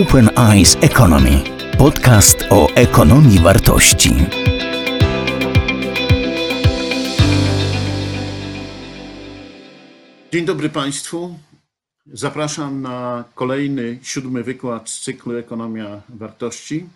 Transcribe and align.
Open 0.00 0.30
Eyes 0.38 0.76
Economy. 0.80 1.44
Podcast 1.78 2.38
o 2.50 2.68
ekonomii 2.74 3.38
wartości. 3.38 4.10
Dzień 10.32 10.44
dobry 10.44 10.68
Państwu. 10.68 11.38
Zapraszam 12.06 12.82
na 12.82 13.24
kolejny 13.34 13.98
siódmy 14.02 14.42
wykład 14.42 14.90
z 14.90 15.00
cyklu 15.00 15.36
Ekonomia 15.36 16.02
Wartości. 16.08 16.88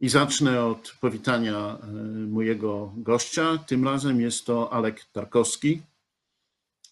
I 0.00 0.08
zacznę 0.08 0.64
od 0.64 0.96
powitania 1.00 1.78
e, 1.82 1.86
mojego 2.26 2.92
gościa. 2.96 3.58
Tym 3.66 3.84
razem 3.84 4.20
jest 4.20 4.46
to 4.46 4.72
Alek 4.72 5.04
Tarkowski, 5.12 5.82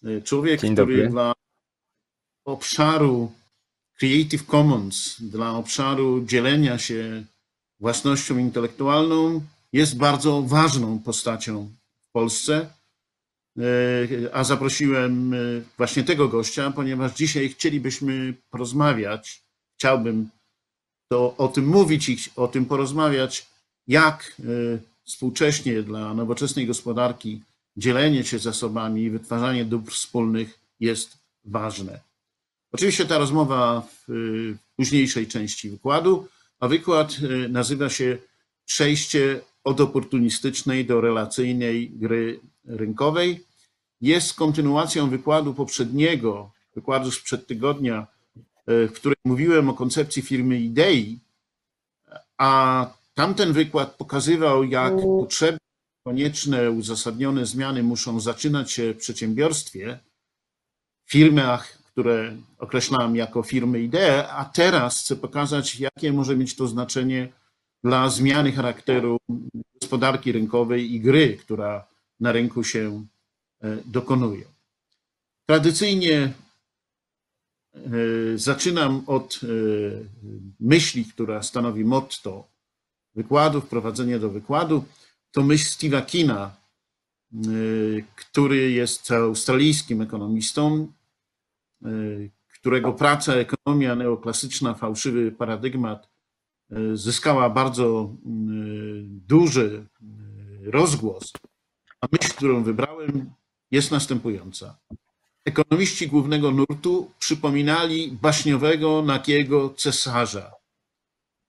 e, 0.03 0.21
człowiek, 0.21 0.61
Dzień 0.61 0.73
który 0.73 1.09
dla 1.09 1.33
obszaru 2.45 3.31
Creative 3.99 4.45
Commons, 4.45 5.21
dla 5.21 5.55
obszaru 5.55 6.25
dzielenia 6.25 6.77
się 6.77 7.23
własnością 7.79 8.37
intelektualną 8.37 9.41
jest 9.73 9.97
bardzo 9.97 10.41
ważną 10.41 10.99
postacią 10.99 11.69
w 12.09 12.11
Polsce. 12.11 12.73
E, 13.59 14.35
A 14.35 14.43
zaprosiłem 14.43 15.33
e, 15.33 15.37
właśnie 15.77 16.03
tego 16.03 16.27
gościa, 16.27 16.71
ponieważ 16.71 17.15
dzisiaj 17.15 17.49
chcielibyśmy 17.49 18.33
porozmawiać, 18.49 19.43
chciałbym 19.77 20.29
to 21.11 21.37
o 21.37 21.47
tym 21.47 21.67
mówić 21.67 22.09
i 22.09 22.17
o 22.35 22.47
tym 22.47 22.65
porozmawiać, 22.65 23.47
jak 23.87 24.35
e, 24.39 24.43
współcześnie 25.03 25.83
dla 25.83 26.13
nowoczesnej 26.13 26.67
gospodarki 26.67 27.41
dzielenie 27.77 28.23
się 28.23 28.39
zasobami 28.39 29.03
i 29.03 29.09
wytwarzanie 29.09 29.65
dóbr 29.65 29.91
wspólnych 29.91 30.59
jest 30.79 31.17
ważne. 31.45 32.08
Oczywiście 32.71 33.05
ta 33.05 33.17
rozmowa 33.17 33.81
w 33.81 34.09
y, 34.09 34.57
późniejszej 34.75 35.27
części 35.27 35.69
wykładu, 35.69 36.27
a 36.59 36.67
wykład 36.67 37.11
y, 37.11 37.49
nazywa 37.49 37.89
się 37.89 38.17
Przejście 38.69 39.41
od 39.63 39.81
oportunistycznej 39.81 40.85
do 40.85 41.01
relacyjnej 41.01 41.89
gry 41.89 42.39
rynkowej. 42.65 43.45
Jest 44.01 44.33
kontynuacją 44.33 45.09
wykładu 45.09 45.53
poprzedniego, 45.53 46.51
wykładu 46.75 47.11
sprzed 47.11 47.47
tygodnia, 47.47 48.07
y, 48.37 48.87
w 48.87 48.93
którym 48.93 49.17
mówiłem 49.25 49.69
o 49.69 49.73
koncepcji 49.73 50.21
firmy 50.21 50.59
idei, 50.59 51.19
a 52.37 52.93
tamten 53.13 53.53
wykład 53.53 53.95
pokazywał, 53.95 54.63
jak 54.63 54.95
potrzebne, 54.95 55.59
konieczne, 56.03 56.71
uzasadnione 56.71 57.45
zmiany 57.45 57.83
muszą 57.83 58.19
zaczynać 58.19 58.71
się 58.71 58.93
w 58.93 58.97
przedsiębiorstwie, 58.97 59.99
w 61.05 61.11
firmach, 61.11 61.78
które 61.99 62.35
określałem 62.57 63.15
jako 63.15 63.43
firmy 63.43 63.79
idee, 63.79 64.27
a 64.29 64.45
teraz 64.45 64.99
chcę 64.99 65.15
pokazać, 65.15 65.79
jakie 65.79 66.13
może 66.13 66.35
mieć 66.35 66.55
to 66.55 66.67
znaczenie 66.67 67.29
dla 67.83 68.09
zmiany 68.09 68.51
charakteru 68.51 69.17
gospodarki 69.81 70.31
rynkowej 70.31 70.93
i 70.93 70.99
gry, 70.99 71.37
która 71.37 71.87
na 72.19 72.31
rynku 72.31 72.63
się 72.63 73.05
e, 73.61 73.77
dokonuje. 73.85 74.45
Tradycyjnie 75.45 76.33
e, 77.75 77.79
zaczynam 78.35 79.03
od 79.07 79.39
e, 79.43 79.47
myśli, 80.59 81.05
która 81.05 81.43
stanowi 81.43 81.85
motto 81.85 82.47
wykładu, 83.15 83.61
wprowadzenie 83.61 84.19
do 84.19 84.29
wykładu. 84.29 84.85
To 85.31 85.43
myśl 85.43 85.65
Steve'a 85.69 86.05
Kina, 86.05 86.55
który 88.15 88.71
jest 88.71 89.11
australijskim 89.11 90.01
ekonomistą, 90.01 90.87
którego 92.59 92.93
praca 92.93 93.33
Ekonomia 93.33 93.95
neoklasyczna, 93.95 94.73
fałszywy 94.73 95.31
paradygmat 95.31 96.09
y, 96.71 96.97
zyskała 96.97 97.49
bardzo 97.49 98.13
y, 98.13 98.27
duży 99.05 99.87
y, 100.67 100.71
rozgłos. 100.71 101.33
A 102.01 102.07
myśl, 102.11 102.33
którą 102.35 102.63
wybrałem, 102.63 103.31
jest 103.71 103.91
następująca. 103.91 104.77
Ekonomiści 105.45 106.07
głównego 106.07 106.51
nurtu 106.51 107.11
przypominali 107.19 108.11
baśniowego 108.21 109.01
nagiego 109.01 109.69
cesarza, 109.69 110.51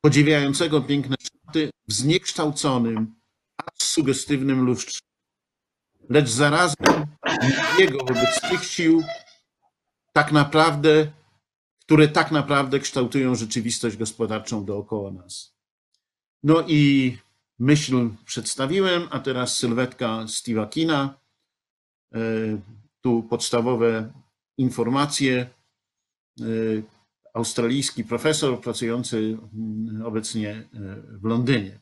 podziwiającego 0.01 0.81
piękne 0.81 1.17
szaty 1.23 1.71
w 1.89 1.93
zniekształconym, 1.93 3.15
aż 3.57 3.87
sugestywnym 3.87 4.65
lustrze. 4.65 5.01
Lecz 6.09 6.29
zarazem 6.29 7.07
jego 7.79 7.99
wobec 7.99 8.41
tych 8.51 8.65
sił 8.65 9.03
tak 10.13 10.33
naprawdę, 10.33 11.13
które 11.81 12.09
tak 12.09 12.31
naprawdę 12.31 12.81
kształtują 12.81 13.35
rzeczywistość 13.35 13.97
gospodarczą 13.97 14.65
dookoła 14.65 15.11
nas. 15.11 15.55
No 16.43 16.65
i 16.69 17.19
myśl 17.59 18.11
przedstawiłem, 18.25 19.09
a 19.11 19.19
teraz 19.19 19.59
sylwetka 19.59 20.25
Steve'a 20.25 20.69
Kina. 20.69 21.21
E, 22.15 22.19
Tu 23.01 23.23
podstawowe 23.23 24.13
informacje. 24.59 25.51
E, 26.41 26.45
Australijski 27.35 28.05
profesor 28.05 28.61
pracujący 28.61 29.39
mm, 29.55 30.07
obecnie 30.07 30.51
e, 30.51 30.69
w 31.19 31.25
Londynie. 31.25 31.81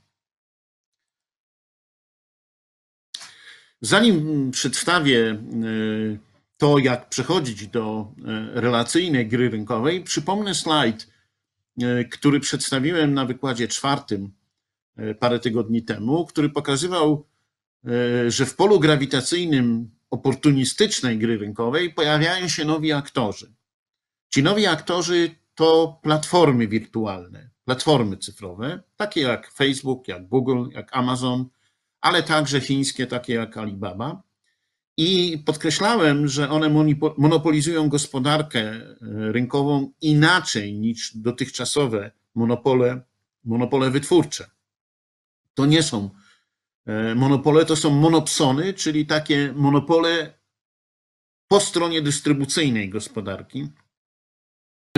Zanim 3.80 4.50
przedstawię 4.50 5.42
to, 6.58 6.78
jak 6.78 7.08
przechodzić 7.08 7.66
do 7.66 8.12
e, 8.18 8.60
relacyjnej 8.60 9.28
gry 9.28 9.50
rynkowej, 9.50 10.02
przypomnę 10.02 10.54
slajd, 10.54 11.08
e, 11.82 12.04
który 12.04 12.40
przedstawiłem 12.40 13.14
na 13.14 13.24
wykładzie 13.24 13.68
czwartym 13.68 14.32
e, 14.96 15.14
parę 15.14 15.38
tygodni 15.38 15.82
temu, 15.82 16.26
który 16.26 16.50
pokazywał, 16.50 17.28
że 18.28 18.46
w 18.46 18.56
polu 18.56 18.80
grawitacyjnym 18.80 19.90
oportunistycznej 20.10 21.18
gry 21.18 21.38
rynkowej 21.38 21.94
pojawiają 21.94 22.48
się 22.48 22.64
nowi 22.64 22.92
aktorzy. 22.92 23.54
Ci 24.28 24.42
nowi 24.42 24.66
aktorzy 24.66 25.30
to 25.54 26.00
platformy 26.02 26.68
wirtualne, 26.68 27.50
platformy 27.64 28.16
cyfrowe, 28.16 28.82
takie 28.96 29.20
jak 29.20 29.52
Facebook, 29.52 30.08
jak 30.08 30.28
Google, 30.28 30.64
jak 30.72 30.96
Amazon, 30.96 31.48
ale 32.00 32.22
także 32.22 32.60
chińskie, 32.60 33.06
takie 33.06 33.34
jak 33.34 33.56
Alibaba. 33.56 34.22
I 35.00 35.38
podkreślałem, 35.46 36.28
że 36.28 36.50
one 36.50 36.84
monopolizują 37.18 37.88
gospodarkę 37.88 38.60
e, 38.60 38.96
rynkową 39.32 39.92
inaczej 40.00 40.74
niż 40.74 41.16
dotychczasowe 41.16 42.10
monopole, 42.34 43.02
monopole 43.44 43.90
wytwórcze. 43.90 44.50
To 45.54 45.66
nie 45.66 45.82
są 45.82 46.10
e, 46.86 47.14
monopole, 47.14 47.64
to 47.64 47.76
są 47.76 47.90
monopsony, 47.90 48.74
czyli 48.74 49.06
takie 49.06 49.52
monopole 49.56 50.38
po 51.48 51.60
stronie 51.60 52.02
dystrybucyjnej 52.02 52.88
gospodarki. 52.90 53.68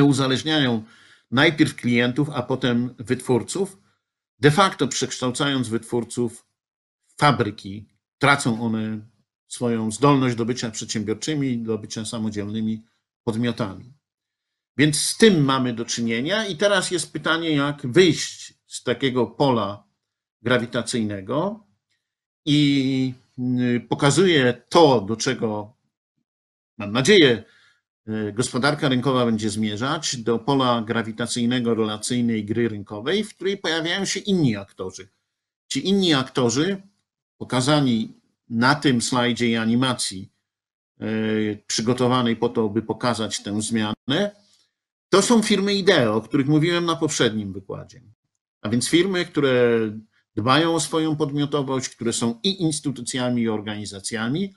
Uzależniają 0.03 0.85
najpierw 1.31 1.75
klientów, 1.75 2.31
a 2.31 2.43
potem 2.43 2.95
wytwórców, 2.99 3.79
de 4.39 4.51
facto 4.51 4.89
przekształcając 4.89 5.69
wytwórców 5.69 6.47
w 7.07 7.21
fabryki. 7.21 7.89
Tracą 8.19 8.63
one 8.63 9.11
swoją 9.51 9.91
zdolność 9.91 10.37
do 10.37 10.45
bycia 10.45 10.71
przedsiębiorczymi, 10.71 11.59
do 11.59 11.79
bycia 11.79 12.05
samodzielnymi 12.05 12.83
podmiotami. 13.25 13.93
Więc 14.77 14.99
z 14.99 15.17
tym 15.17 15.45
mamy 15.45 15.73
do 15.73 15.85
czynienia, 15.85 16.47
i 16.47 16.57
teraz 16.57 16.91
jest 16.91 17.13
pytanie, 17.13 17.51
jak 17.51 17.87
wyjść 17.87 18.55
z 18.67 18.83
takiego 18.83 19.27
pola 19.27 19.85
grawitacyjnego. 20.43 21.67
I 22.47 23.15
y, 23.39 23.87
pokazuje 23.89 24.63
to, 24.69 25.01
do 25.01 25.17
czego 25.17 25.77
mam 26.79 26.93
nadzieję, 26.93 27.45
y, 28.09 28.33
gospodarka 28.33 28.89
rynkowa 28.89 29.27
będzie 29.27 29.51
zmierzać, 29.51 30.17
do 30.17 30.39
pola 30.39 30.83
grawitacyjnego, 30.83 31.75
relacyjnej 31.75 32.45
gry 32.45 32.69
rynkowej, 32.69 33.25
w 33.25 33.35
której 33.35 33.59
pojawiają 33.59 34.05
się 34.05 34.21
inni 34.21 34.57
aktorzy. 34.57 35.09
Ci 35.69 35.89
inni 35.89 36.15
aktorzy, 36.15 36.83
pokazani 37.39 38.20
na 38.51 38.75
tym 38.75 39.03
slajdzie 39.03 39.49
i 39.49 39.57
animacji 39.57 40.33
e, 41.01 41.07
przygotowanej 41.67 42.37
po 42.37 42.49
to, 42.49 42.69
by 42.69 42.83
pokazać 42.83 43.43
tę 43.43 43.63
zmianę, 43.63 44.37
to 45.09 45.23
są 45.23 45.43
firmy 45.43 45.75
ideo, 45.75 46.15
o 46.15 46.21
których 46.21 46.47
mówiłem 46.47 46.85
na 46.85 46.97
poprzednim 46.97 47.53
wykładzie. 47.53 48.03
A 48.63 48.69
więc 48.69 48.89
firmy, 48.89 49.25
które 49.25 49.81
dbają 50.37 50.75
o 50.75 50.81
swoją 50.81 51.17
podmiotowość, 51.17 51.89
które 51.89 52.13
są 52.13 52.41
i 52.43 52.63
instytucjami, 52.63 53.43
i 53.43 53.49
organizacjami, 53.49 54.55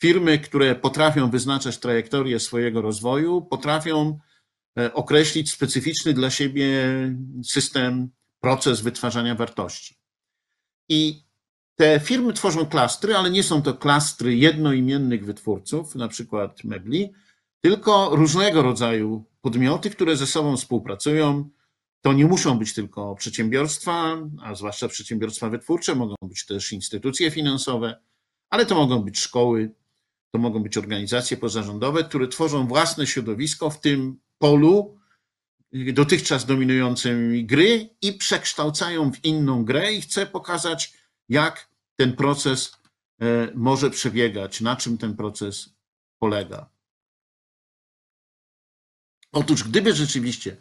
firmy, 0.00 0.38
które 0.38 0.74
potrafią 0.74 1.30
wyznaczać 1.30 1.78
trajektorię 1.78 2.40
swojego 2.40 2.82
rozwoju, 2.82 3.42
potrafią 3.42 4.18
e, 4.78 4.94
określić 4.94 5.50
specyficzny 5.50 6.14
dla 6.14 6.30
siebie 6.30 6.70
system, 7.44 8.10
proces 8.40 8.80
wytwarzania 8.80 9.34
wartości. 9.34 9.96
I 10.88 11.27
te 11.78 12.00
firmy 12.00 12.32
tworzą 12.32 12.66
klastry, 12.66 13.14
ale 13.14 13.30
nie 13.30 13.42
są 13.42 13.62
to 13.62 13.74
klastry 13.74 14.36
jednoimiennych 14.36 15.24
wytwórców, 15.24 15.94
na 15.94 16.08
przykład 16.08 16.64
mebli, 16.64 17.12
tylko 17.60 18.10
różnego 18.12 18.62
rodzaju 18.62 19.24
podmioty, 19.40 19.90
które 19.90 20.16
ze 20.16 20.26
sobą 20.26 20.56
współpracują. 20.56 21.50
To 22.00 22.12
nie 22.12 22.26
muszą 22.26 22.58
być 22.58 22.74
tylko 22.74 23.14
przedsiębiorstwa, 23.14 24.18
a 24.42 24.54
zwłaszcza 24.54 24.88
przedsiębiorstwa 24.88 25.48
wytwórcze, 25.50 25.94
mogą 25.94 26.14
być 26.22 26.46
też 26.46 26.72
instytucje 26.72 27.30
finansowe, 27.30 28.00
ale 28.50 28.66
to 28.66 28.74
mogą 28.74 29.02
być 29.02 29.18
szkoły, 29.18 29.74
to 30.30 30.38
mogą 30.38 30.62
być 30.62 30.76
organizacje 30.78 31.36
pozarządowe, 31.36 32.04
które 32.04 32.28
tworzą 32.28 32.66
własne 32.66 33.06
środowisko 33.06 33.70
w 33.70 33.80
tym 33.80 34.20
polu 34.38 34.98
dotychczas 35.72 36.46
dominującym 36.46 37.46
gry 37.46 37.88
i 38.02 38.12
przekształcają 38.12 39.12
w 39.12 39.24
inną 39.24 39.64
grę 39.64 39.92
i 39.92 40.00
chcę 40.00 40.26
pokazać, 40.26 40.97
jak 41.28 41.70
ten 41.96 42.16
proces 42.16 42.78
e, 43.20 43.52
może 43.54 43.90
przebiegać, 43.90 44.60
na 44.60 44.76
czym 44.76 44.98
ten 44.98 45.16
proces 45.16 45.74
polega. 46.18 46.70
Otóż, 49.32 49.64
gdyby 49.64 49.94
rzeczywiście 49.94 50.56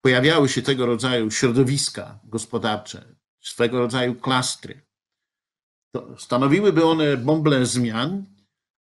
pojawiały 0.00 0.48
się 0.48 0.62
tego 0.62 0.86
rodzaju 0.86 1.30
środowiska 1.30 2.20
gospodarcze, 2.24 3.14
swego 3.40 3.78
rodzaju 3.78 4.14
klastry, 4.14 4.82
to 5.94 6.18
stanowiłyby 6.18 6.84
one 6.84 7.16
bąble 7.16 7.66
zmian, 7.66 8.26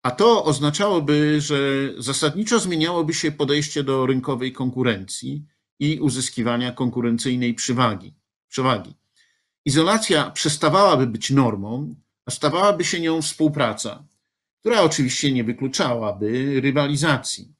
a 0.03 0.11
to 0.11 0.43
oznaczałoby, 0.43 1.41
że 1.41 1.57
zasadniczo 1.97 2.59
zmieniałoby 2.59 3.13
się 3.13 3.31
podejście 3.31 3.83
do 3.83 4.05
rynkowej 4.05 4.53
konkurencji 4.53 5.45
i 5.79 5.99
uzyskiwania 5.99 6.71
konkurencyjnej 6.71 7.53
przewagi. 7.53 8.15
przewagi. 8.47 8.95
Izolacja 9.67 10.31
przestawałaby 10.31 11.07
być 11.07 11.31
normą, 11.31 11.95
a 12.25 12.31
stawałaby 12.31 12.83
się 12.83 12.99
nią 12.99 13.21
współpraca, 13.21 14.07
która 14.59 14.81
oczywiście 14.81 15.31
nie 15.31 15.43
wykluczałaby 15.43 16.61
rywalizacji. 16.61 17.53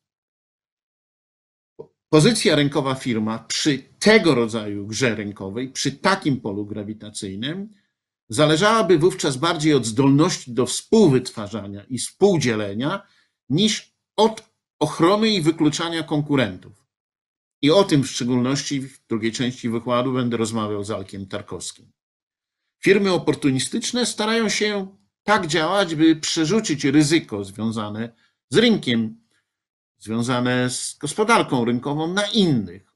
Pozycja 2.10 2.56
rynkowa 2.56 2.96
firma 2.96 3.40
przy 3.40 3.84
tego 4.00 4.36
rodzaju 4.36 4.88
grze 4.88 5.16
rynkowej, 5.16 5.70
przy 5.70 5.92
takim 5.92 6.42
polu 6.42 6.66
grawitacyjnym, 6.66 7.70
zależałaby 8.30 8.98
wówczas 8.98 9.38
bardziej 9.38 9.74
od 9.74 9.86
zdolności 9.86 10.54
do 10.54 10.66
współwytwarzania 10.66 11.84
i 11.84 11.98
współdzielenia 11.98 13.08
niż 13.50 13.96
od 14.16 14.50
ochrony 14.80 15.30
i 15.30 15.42
wykluczania 15.42 16.04
konkurentów. 16.04 16.86
I 17.62 17.72
o 17.72 17.84
tym 17.84 18.04
w 18.04 18.12
szczególności 18.12 18.82
w 18.82 19.08
drugiej 19.08 19.32
części 19.32 19.70
wykładu 19.70 20.14
będę 20.14 20.38
rozmawiał 20.38 20.84
z 20.84 20.92
Alkiem 20.92 21.26
Tarkowskim. 21.26 21.97
Firmy 22.84 23.12
oportunistyczne 23.12 24.06
starają 24.06 24.50
się 24.50 24.98
tak 25.24 25.48
działać, 25.48 25.96
by 25.96 26.16
przerzucić 26.16 26.86
ryzyko 26.86 27.44
związane 27.44 28.16
z 28.50 28.58
rynkiem, 28.58 29.22
związane 29.98 30.70
z 30.70 30.98
gospodarką 30.98 31.66
rynkową 31.66 32.14
na 32.14 32.26
innych. 32.26 32.94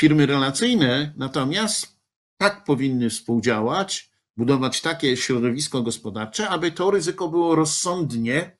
Firmy 0.00 0.26
relacyjne 0.26 1.14
natomiast 1.16 2.00
tak 2.36 2.64
powinny 2.64 3.10
współdziałać, 3.10 4.10
budować 4.36 4.80
takie 4.80 5.16
środowisko 5.16 5.82
gospodarcze, 5.82 6.48
aby 6.48 6.72
to 6.72 6.90
ryzyko 6.90 7.28
było 7.28 7.54
rozsądnie 7.54 8.56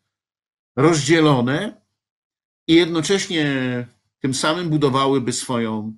rozdzielone 0.76 1.82
i 2.66 2.74
jednocześnie 2.74 3.44
tym 4.20 4.34
samym 4.34 4.70
budowałyby 4.70 5.32
swoją 5.32 5.96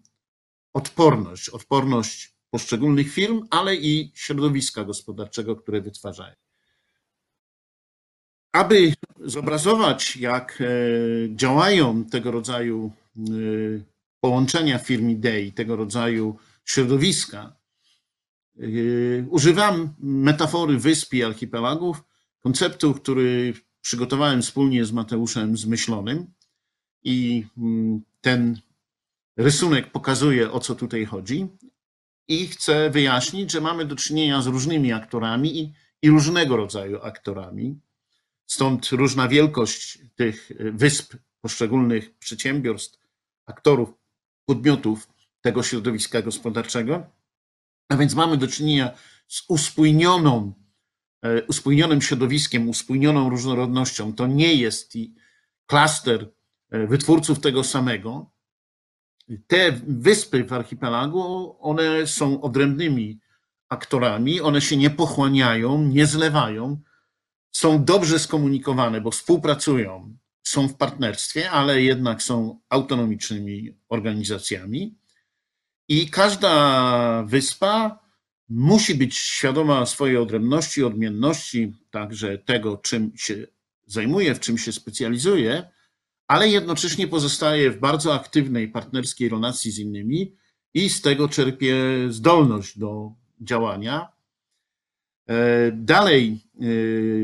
odporność, 0.74 1.48
odporność 1.48 2.31
poszczególnych 2.52 3.12
firm, 3.12 3.46
ale 3.50 3.76
i 3.76 4.12
środowiska 4.14 4.84
gospodarczego, 4.84 5.56
które 5.56 5.80
wytwarzają. 5.80 6.34
Aby 8.52 8.92
zobrazować, 9.20 10.16
jak 10.16 10.58
e, 10.60 10.66
działają 11.36 12.04
tego 12.04 12.30
rodzaju 12.30 12.92
e, 13.16 13.22
połączenia 14.20 14.78
firm 14.78 15.10
idei, 15.10 15.52
tego 15.52 15.76
rodzaju 15.76 16.36
środowiska, 16.64 17.56
e, 18.58 18.66
używam 19.30 19.94
metafory 19.98 20.78
wysp 20.78 21.14
i 21.14 21.24
archipelagów, 21.24 22.04
konceptu, 22.40 22.94
który 22.94 23.54
przygotowałem 23.80 24.42
wspólnie 24.42 24.84
z 24.84 24.92
Mateuszem 24.92 25.56
Zmyślonym 25.56 26.26
i 27.04 27.46
mm, 27.58 28.02
ten 28.20 28.60
rysunek 29.36 29.92
pokazuje, 29.92 30.52
o 30.52 30.60
co 30.60 30.74
tutaj 30.74 31.04
chodzi. 31.04 31.48
I 32.28 32.48
chcę 32.48 32.90
wyjaśnić, 32.90 33.50
że 33.50 33.60
mamy 33.60 33.84
do 33.84 33.96
czynienia 33.96 34.42
z 34.42 34.46
różnymi 34.46 34.92
aktorami 34.92 35.60
i, 35.60 35.72
i 36.02 36.10
różnego 36.10 36.56
rodzaju 36.56 37.02
aktorami. 37.02 37.80
Stąd 38.46 38.88
różna 38.88 39.28
wielkość 39.28 39.98
tych 40.14 40.50
wysp, 40.72 41.14
poszczególnych 41.40 42.18
przedsiębiorstw, 42.18 42.98
aktorów, 43.46 43.94
podmiotów 44.44 45.08
tego 45.40 45.62
środowiska 45.62 46.22
gospodarczego. 46.22 47.06
A 47.88 47.96
więc 47.96 48.14
mamy 48.14 48.36
do 48.36 48.48
czynienia 48.48 48.90
z 49.28 49.44
uspójnioną, 49.48 50.52
e, 51.22 51.42
uspójnionym 51.42 52.02
środowiskiem, 52.02 52.68
uspójnioną 52.68 53.30
różnorodnością. 53.30 54.14
To 54.14 54.26
nie 54.26 54.54
jest 54.54 54.92
klaster 55.66 56.28
E, 56.72 56.86
wytwórców 56.86 57.40
tego 57.40 57.64
samego. 57.64 58.30
Te 59.46 59.72
wyspy 59.86 60.44
w 60.44 60.52
archipelagu, 60.52 61.56
one 61.60 62.06
są 62.06 62.40
odrębnymi 62.40 63.20
aktorami, 63.68 64.40
one 64.40 64.60
się 64.60 64.76
nie 64.76 64.90
pochłaniają, 64.90 65.84
nie 65.84 66.06
zlewają, 66.06 66.80
są 67.50 67.84
dobrze 67.84 68.18
skomunikowane, 68.18 69.00
bo 69.00 69.10
współpracują, 69.10 70.16
są 70.42 70.68
w 70.68 70.76
partnerstwie, 70.76 71.50
ale 71.50 71.82
jednak 71.82 72.22
są 72.22 72.60
autonomicznymi 72.68 73.76
organizacjami. 73.88 74.98
I 75.88 76.10
każda 76.10 77.22
wyspa 77.26 77.98
musi 78.48 78.94
być 78.94 79.16
świadoma 79.16 79.86
swojej 79.86 80.16
odrębności, 80.16 80.84
odmienności, 80.84 81.72
także 81.90 82.38
tego, 82.38 82.76
czym 82.76 83.12
się 83.16 83.46
zajmuje, 83.86 84.34
w 84.34 84.40
czym 84.40 84.58
się 84.58 84.72
specjalizuje, 84.72 85.71
ale 86.32 86.48
jednocześnie 86.48 87.08
pozostaje 87.08 87.70
w 87.70 87.78
bardzo 87.78 88.14
aktywnej 88.14 88.68
partnerskiej 88.68 89.28
relacji 89.28 89.70
z 89.70 89.78
innymi 89.78 90.36
i 90.74 90.90
z 90.90 91.00
tego 91.00 91.28
czerpie 91.28 91.76
zdolność 92.08 92.78
do 92.78 93.12
działania. 93.40 94.08
E, 95.28 95.72
dalej, 95.72 96.40
e, 96.54 96.64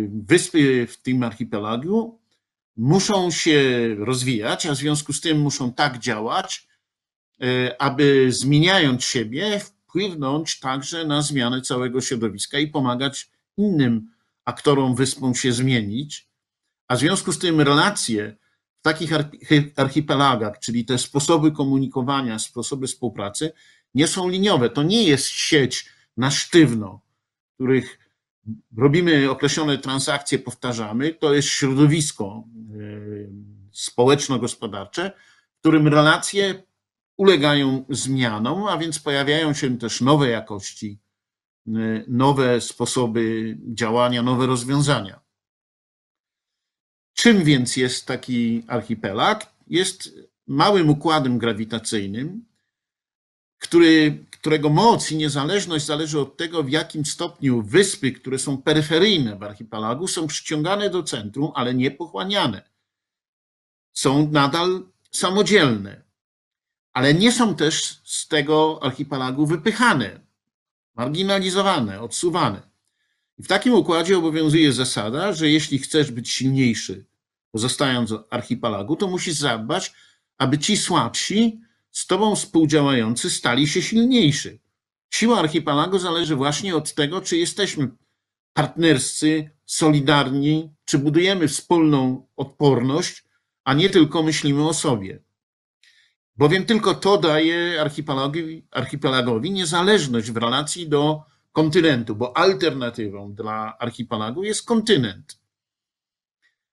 wyspy 0.08 0.86
w 0.86 1.02
tym 1.02 1.22
archipelagu 1.22 2.20
muszą 2.76 3.30
się 3.30 3.60
rozwijać, 3.98 4.66
a 4.66 4.72
w 4.72 4.76
związku 4.76 5.12
z 5.12 5.20
tym 5.20 5.40
muszą 5.40 5.72
tak 5.72 5.98
działać, 5.98 6.68
e, 7.40 7.82
aby 7.82 8.32
zmieniając 8.32 9.04
siebie, 9.04 9.60
wpłynąć 9.60 10.60
także 10.60 11.04
na 11.04 11.22
zmianę 11.22 11.62
całego 11.62 12.00
środowiska 12.00 12.58
i 12.58 12.66
pomagać 12.66 13.30
innym 13.56 14.10
aktorom 14.44 14.94
wyspom 14.94 15.34
się 15.34 15.52
zmienić. 15.52 16.28
A 16.88 16.96
w 16.96 16.98
związku 16.98 17.32
z 17.32 17.38
tym 17.38 17.60
relacje 17.60 18.36
takich 18.88 19.12
archipelagach, 19.76 20.58
czyli 20.58 20.84
te 20.84 20.98
sposoby 20.98 21.52
komunikowania, 21.52 22.38
sposoby 22.38 22.86
współpracy, 22.86 23.52
nie 23.94 24.06
są 24.06 24.28
liniowe. 24.28 24.70
To 24.70 24.82
nie 24.82 25.02
jest 25.04 25.26
sieć 25.26 25.88
na 26.16 26.30
sztywno, 26.30 27.00
w 27.50 27.54
których 27.54 27.98
robimy 28.76 29.30
określone 29.30 29.78
transakcje, 29.78 30.38
powtarzamy. 30.38 31.14
To 31.14 31.34
jest 31.34 31.48
środowisko 31.48 32.44
y, 32.74 33.30
społeczno-gospodarcze, 33.72 35.12
w 35.56 35.60
którym 35.60 35.88
relacje 35.88 36.62
ulegają 37.16 37.84
zmianom, 37.90 38.64
a 38.64 38.78
więc 38.78 38.98
pojawiają 38.98 39.54
się 39.54 39.78
też 39.78 40.00
nowe 40.00 40.28
jakości, 40.28 40.98
y, 41.68 42.04
nowe 42.08 42.60
sposoby 42.60 43.56
działania, 43.74 44.22
nowe 44.22 44.46
rozwiązania. 44.46 45.27
Czym 47.18 47.44
więc 47.44 47.76
jest 47.76 48.06
taki 48.06 48.64
archipelag? 48.66 49.52
Jest 49.66 50.10
małym 50.46 50.90
układem 50.90 51.38
grawitacyjnym, 51.38 52.44
który, 53.58 54.24
którego 54.30 54.70
moc 54.70 55.12
i 55.12 55.16
niezależność 55.16 55.86
zależy 55.86 56.20
od 56.20 56.36
tego, 56.36 56.62
w 56.62 56.70
jakim 56.70 57.04
stopniu 57.04 57.62
wyspy, 57.62 58.12
które 58.12 58.38
są 58.38 58.62
peryferyjne 58.62 59.36
w 59.36 59.42
archipelagu, 59.42 60.08
są 60.08 60.26
przyciągane 60.26 60.90
do 60.90 61.02
centrum, 61.02 61.52
ale 61.54 61.74
nie 61.74 61.90
pochłaniane. 61.90 62.62
Są 63.92 64.30
nadal 64.30 64.82
samodzielne, 65.10 66.02
ale 66.92 67.14
nie 67.14 67.32
są 67.32 67.54
też 67.54 68.00
z 68.04 68.28
tego 68.28 68.78
archipelagu 68.82 69.46
wypychane, 69.46 70.20
marginalizowane, 70.94 72.00
odsuwane. 72.00 72.67
I 73.38 73.42
w 73.42 73.48
takim 73.48 73.74
układzie 73.74 74.18
obowiązuje 74.18 74.72
zasada, 74.72 75.32
że 75.32 75.50
jeśli 75.50 75.78
chcesz 75.78 76.10
być 76.10 76.30
silniejszy, 76.30 77.06
pozostając 77.50 78.12
w 78.12 78.24
archipelagu, 78.30 78.96
to 78.96 79.08
musisz 79.08 79.34
zadbać, 79.34 79.92
aby 80.38 80.58
ci 80.58 80.76
słabsi, 80.76 81.60
z 81.90 82.06
tobą 82.06 82.36
współdziałający, 82.36 83.30
stali 83.30 83.68
się 83.68 83.82
silniejsi. 83.82 84.60
Siła 85.10 85.38
archipelagu 85.38 85.98
zależy 85.98 86.36
właśnie 86.36 86.76
od 86.76 86.94
tego, 86.94 87.20
czy 87.20 87.36
jesteśmy 87.36 87.88
partnerscy, 88.52 89.50
solidarni, 89.64 90.70
czy 90.84 90.98
budujemy 90.98 91.48
wspólną 91.48 92.26
odporność, 92.36 93.24
a 93.64 93.74
nie 93.74 93.90
tylko 93.90 94.22
myślimy 94.22 94.68
o 94.68 94.74
sobie. 94.74 95.22
Bowiem 96.36 96.64
tylko 96.64 96.94
to 96.94 97.18
daje 97.18 97.80
archipelagowi, 97.80 98.66
archipelagowi 98.70 99.50
niezależność 99.50 100.30
w 100.30 100.36
relacji 100.36 100.88
do 100.88 101.22
kontynentu, 101.52 102.16
bo 102.16 102.36
alternatywą 102.36 103.34
dla 103.34 103.78
archipelagu 103.78 104.44
jest 104.44 104.66
kontynent. 104.66 105.38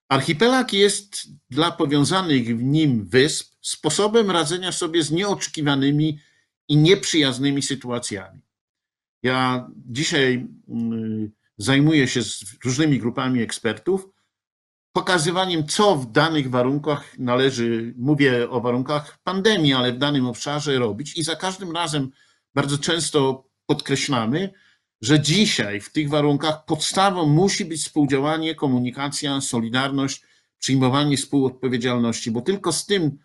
Archipelag 0.10 0.74
jest 0.74 1.28
dla 1.50 1.72
powiązanych 1.72 2.58
w 2.58 2.64
nim 2.64 3.06
wysp 3.06 3.56
sposobem 3.62 4.32
radzenia 4.32 4.72
sobie 4.72 5.04
z 5.04 5.12
nieoczekiwanymi 5.12 6.20
i 6.68 6.78
nieprzyjaznymi 6.78 7.62
sytuacjami. 7.62 8.42
Ja 9.24 9.68
dzisiaj 9.76 10.48
mm, 10.68 11.32
zajmuję 11.58 12.08
się 12.08 12.22
z 12.22 12.44
różnymi 12.64 13.00
grupami 13.00 13.42
ekspertów, 13.42 14.10
pokazywaniem, 14.94 15.68
co 15.68 15.96
w 15.96 16.12
danych 16.12 16.50
warunkach 16.50 17.20
należy, 17.20 17.94
mówię 17.98 18.50
o 18.50 18.62
warunkach 18.62 19.20
pandemii, 19.24 19.74
ale 19.74 19.94
w 19.94 19.98
danym 19.98 20.26
obszarze 20.26 20.80
robić. 20.80 21.18
I 21.18 21.24
za 21.24 21.36
każdym 21.36 21.72
razem 21.72 22.12
bardzo 22.54 22.78
często 22.78 23.48
podkreślamy, 23.66 24.54
że 25.02 25.20
dzisiaj 25.20 25.82
w 25.82 25.92
tych 25.92 26.10
warunkach 26.10 26.66
podstawą 26.66 27.26
musi 27.26 27.66
być 27.66 27.82
współdziałanie, 27.82 28.56
komunikacja, 28.56 29.42
solidarność, 29.42 30.24
przyjmowanie 30.60 31.18
współodpowiedzialności, 31.18 32.32
bo 32.32 32.42
tylko 32.42 32.72
z 32.72 32.86
tym, 32.86 33.18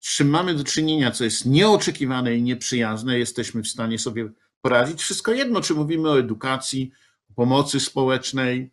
z 0.00 0.16
czym 0.16 0.28
mamy 0.28 0.54
do 0.54 0.64
czynienia, 0.64 1.10
co 1.10 1.24
jest 1.24 1.46
nieoczekiwane 1.46 2.36
i 2.36 2.42
nieprzyjazne, 2.42 3.18
jesteśmy 3.18 3.62
w 3.62 3.68
stanie 3.68 3.98
sobie 3.98 4.30
poradzić. 4.60 5.00
Wszystko 5.00 5.32
jedno, 5.32 5.60
czy 5.60 5.74
mówimy 5.74 6.08
o 6.10 6.18
edukacji, 6.18 6.90
o 7.30 7.34
pomocy 7.34 7.80
społecznej, 7.80 8.70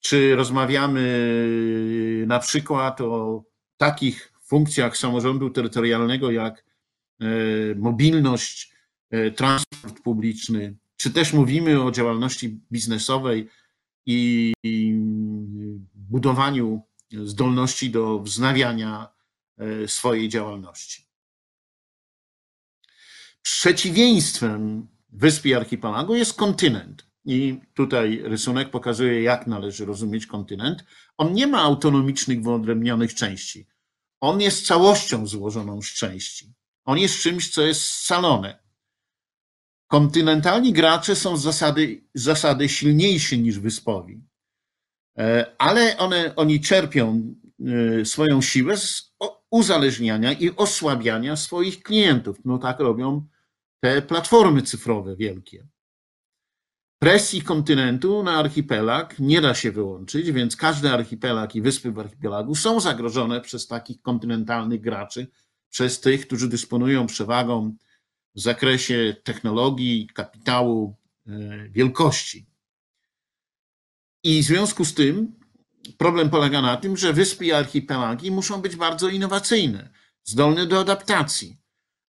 czy 0.00 0.36
rozmawiamy 0.36 1.02
na 2.26 2.38
przykład 2.38 3.00
o 3.00 3.44
takich 3.76 4.32
funkcjach 4.42 4.96
samorządu 4.96 5.50
terytorialnego 5.50 6.30
jak 6.30 6.64
e, 7.20 7.26
mobilność, 7.76 8.72
e, 9.10 9.30
transport 9.30 10.00
publiczny, 10.02 10.76
czy 10.96 11.10
też 11.10 11.32
mówimy 11.32 11.82
o 11.82 11.90
działalności 11.90 12.60
biznesowej 12.72 13.48
i 14.06 14.52
budowaniu 15.94 16.82
zdolności 17.10 17.90
do 17.90 18.18
wznawiania 18.18 19.08
e, 19.58 19.88
swojej 19.88 20.28
działalności. 20.28 21.06
Przeciwieństwem 23.42 24.88
wyspy 25.08 25.56
archipelagu 25.56 26.14
jest 26.14 26.34
kontynent. 26.34 27.06
I 27.24 27.60
tutaj 27.74 28.20
rysunek 28.24 28.70
pokazuje, 28.70 29.22
jak 29.22 29.46
należy 29.46 29.84
rozumieć 29.84 30.26
kontynent. 30.26 30.84
On 31.16 31.32
nie 31.32 31.46
ma 31.46 31.62
autonomicznych, 31.62 32.42
wyodrębnionych 32.42 33.14
części. 33.14 33.66
On 34.20 34.40
jest 34.40 34.66
całością 34.66 35.26
złożoną 35.26 35.82
z 35.82 35.86
części. 35.86 36.54
On 36.84 36.98
jest 36.98 37.20
czymś, 37.20 37.50
co 37.50 37.62
jest 37.62 37.82
scalone. 37.82 38.65
Kontynentalni 39.86 40.72
gracze 40.72 41.16
są 41.16 41.36
z 41.36 41.42
zasady, 41.42 42.04
zasady 42.14 42.68
silniejsi 42.68 43.38
niż 43.38 43.58
wyspowi, 43.58 44.24
e, 45.18 45.54
ale 45.58 45.98
one, 45.98 46.36
oni 46.36 46.60
czerpią 46.60 47.34
e, 48.00 48.04
swoją 48.04 48.42
siłę 48.42 48.76
z 48.76 49.14
uzależniania 49.50 50.32
i 50.32 50.56
osłabiania 50.56 51.36
swoich 51.36 51.82
klientów. 51.82 52.38
No 52.44 52.58
tak 52.58 52.80
robią 52.80 53.26
te 53.80 54.02
platformy 54.02 54.62
cyfrowe 54.62 55.16
wielkie. 55.16 55.66
Presji 56.98 57.42
kontynentu 57.42 58.22
na 58.22 58.36
archipelag 58.36 59.18
nie 59.18 59.40
da 59.40 59.54
się 59.54 59.72
wyłączyć, 59.72 60.32
więc 60.32 60.56
każdy 60.56 60.90
archipelag 60.90 61.54
i 61.54 61.62
wyspy 61.62 61.92
w 61.92 61.98
archipelagu 61.98 62.54
są 62.54 62.80
zagrożone 62.80 63.40
przez 63.40 63.66
takich 63.66 64.02
kontynentalnych 64.02 64.80
graczy, 64.80 65.26
przez 65.70 66.00
tych, 66.00 66.26
którzy 66.26 66.48
dysponują 66.48 67.06
przewagą 67.06 67.76
w 68.36 68.40
zakresie 68.40 69.16
technologii, 69.24 70.06
kapitału, 70.14 70.96
e, 71.26 71.68
wielkości. 71.68 72.46
I 74.24 74.42
w 74.42 74.44
związku 74.44 74.84
z 74.84 74.94
tym 74.94 75.32
problem 75.98 76.30
polega 76.30 76.62
na 76.62 76.76
tym, 76.76 76.96
że 76.96 77.12
wyspy 77.12 77.44
i 77.44 77.52
archipelagi 77.52 78.30
muszą 78.30 78.60
być 78.62 78.76
bardzo 78.76 79.08
innowacyjne, 79.08 79.90
zdolne 80.24 80.66
do 80.66 80.80
adaptacji. 80.80 81.56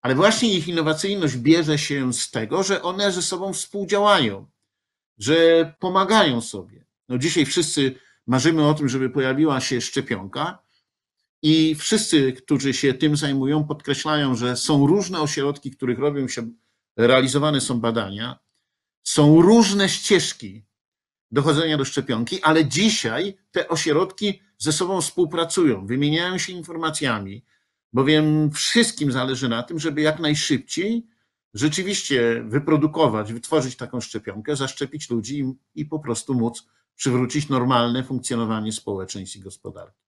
Ale 0.02 0.16
właśnie 0.16 0.54
ich 0.54 0.68
innowacyjność 0.68 1.36
bierze 1.36 1.78
się 1.78 2.14
z 2.14 2.32
tego, 2.32 2.64
że 2.64 2.82
one 2.82 3.12
ze 3.12 3.22
sobą 3.22 3.54
współdziałają, 3.54 4.48
że 5.18 5.74
pomagają 5.80 6.42
sobie. 6.42 6.86
No 7.10 7.18
dzisiaj 7.18 7.46
wszyscy 7.46 7.96
marzymy 8.28 8.68
o 8.68 8.74
tym, 8.74 8.90
żeby 8.90 9.10
pojawiła 9.10 9.62
się 9.62 9.82
szczepionka, 9.82 10.67
i 11.42 11.76
wszyscy, 11.76 12.34
którzy 12.34 12.74
się 12.74 12.94
tym 12.94 13.18
zajmują, 13.18 13.64
podkreślają, 13.64 14.36
że 14.36 14.58
są 14.58 14.88
różne 14.88 15.22
ośrodki, 15.22 15.72
których 15.72 16.00
robią 16.00 16.28
się, 16.28 16.50
realizowane 16.98 17.62
są 17.62 17.80
badania, 17.80 18.40
są 19.04 19.42
różne 19.42 19.90
ścieżki 19.90 20.66
dochodzenia 21.32 21.78
do 21.78 21.86
szczepionki, 21.86 22.42
ale 22.42 22.66
dzisiaj 22.66 23.38
te 23.52 23.68
ośrodki 23.68 24.42
ze 24.58 24.72
sobą 24.72 25.02
współpracują, 25.02 25.88
wymieniają 25.88 26.38
się 26.38 26.54
informacjami, 26.54 27.46
bowiem 27.94 28.52
wszystkim 28.52 29.12
zależy 29.12 29.50
na 29.50 29.64
tym, 29.64 29.80
żeby 29.80 30.02
jak 30.02 30.20
najszybciej 30.20 31.08
rzeczywiście 31.54 32.44
wyprodukować, 32.48 33.34
wytworzyć 33.34 33.76
taką 33.76 34.02
szczepionkę, 34.02 34.56
zaszczepić 34.56 35.10
ludzi 35.10 35.40
i, 35.40 35.54
i 35.82 35.86
po 35.86 36.00
prostu 36.00 36.34
móc 36.34 36.68
przywrócić 36.96 37.50
normalne 37.50 38.04
funkcjonowanie 38.04 38.72
społeczeństw 38.72 39.36
i 39.36 39.40
gospodarki. 39.40 40.07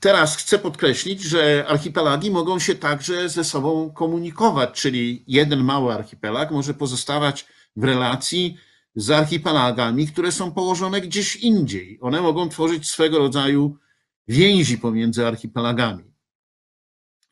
Teraz 0.00 0.36
chcę 0.36 0.58
podkreślić, 0.58 1.22
że 1.22 1.64
archipelagi 1.68 2.30
mogą 2.30 2.58
się 2.58 2.74
także 2.74 3.28
ze 3.28 3.44
sobą 3.44 3.90
komunikować, 3.90 4.80
czyli 4.80 5.24
jeden 5.26 5.64
mały 5.64 5.94
archipelag 5.94 6.50
może 6.50 6.74
pozostawać 6.74 7.46
w 7.76 7.84
relacji 7.84 8.56
z 8.94 9.10
archipelagami, 9.10 10.06
które 10.06 10.32
są 10.32 10.52
położone 10.52 11.00
gdzieś 11.00 11.36
indziej. 11.36 11.98
One 12.00 12.20
mogą 12.20 12.48
tworzyć 12.48 12.90
swego 12.90 13.18
rodzaju 13.18 13.78
więzi 14.28 14.78
pomiędzy 14.78 15.26
archipelagami. 15.26 16.04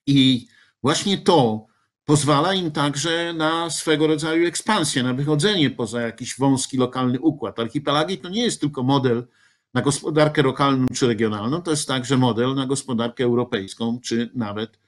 I 0.06 0.46
właśnie 0.82 1.18
to 1.18 1.66
pozwala 2.04 2.54
im 2.54 2.70
także 2.70 3.32
na 3.32 3.70
swego 3.70 4.06
rodzaju 4.06 4.46
ekspansję, 4.46 5.02
na 5.02 5.14
wychodzenie 5.14 5.70
poza 5.70 6.00
jakiś 6.00 6.38
wąski 6.38 6.76
lokalny 6.76 7.20
układ. 7.20 7.58
Archipelagi 7.58 8.18
to 8.18 8.28
nie 8.28 8.42
jest 8.42 8.60
tylko 8.60 8.82
model 8.82 9.26
na 9.74 9.82
gospodarkę 9.82 10.42
lokalną 10.42 10.86
czy 10.94 11.06
regionalną, 11.06 11.62
to 11.62 11.70
jest 11.70 11.88
także 11.88 12.16
model 12.16 12.54
na 12.54 12.66
gospodarkę 12.66 13.24
europejską, 13.24 14.00
czy 14.00 14.30
nawet 14.34 14.78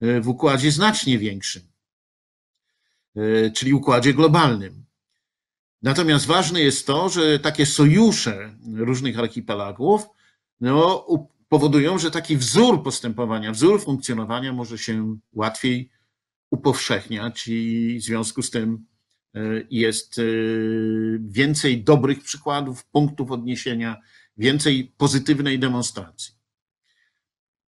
e, 0.00 0.20
w 0.20 0.28
układzie 0.28 0.72
znacznie 0.72 1.18
większym, 1.18 1.62
e, 3.16 3.50
czyli 3.50 3.74
układzie 3.74 4.14
globalnym. 4.14 4.84
Natomiast 5.82 6.26
ważne 6.26 6.60
jest 6.60 6.86
to, 6.86 7.08
że 7.08 7.38
takie 7.38 7.66
sojusze 7.66 8.54
różnych 8.74 9.18
archipelagów 9.18 10.06
no, 10.60 11.06
powodują, 11.48 11.98
że 11.98 12.10
taki 12.10 12.36
wzór 12.36 12.82
postępowania, 12.82 13.52
wzór 13.52 13.82
funkcjonowania 13.82 14.52
może 14.52 14.78
się 14.78 15.16
łatwiej 15.32 15.90
upowszechniać 16.50 17.48
i 17.48 17.98
w 17.98 18.02
związku 18.02 18.42
z 18.42 18.50
tym 18.50 18.86
e, 19.34 19.40
jest 19.70 20.20
więcej 21.20 21.84
dobrych 21.84 22.22
przykładów, 22.22 22.86
punktów 22.86 23.30
odniesienia, 23.30 24.00
więcej 24.38 24.92
pozytywnej 24.96 25.58
demonstracji. 25.58 26.34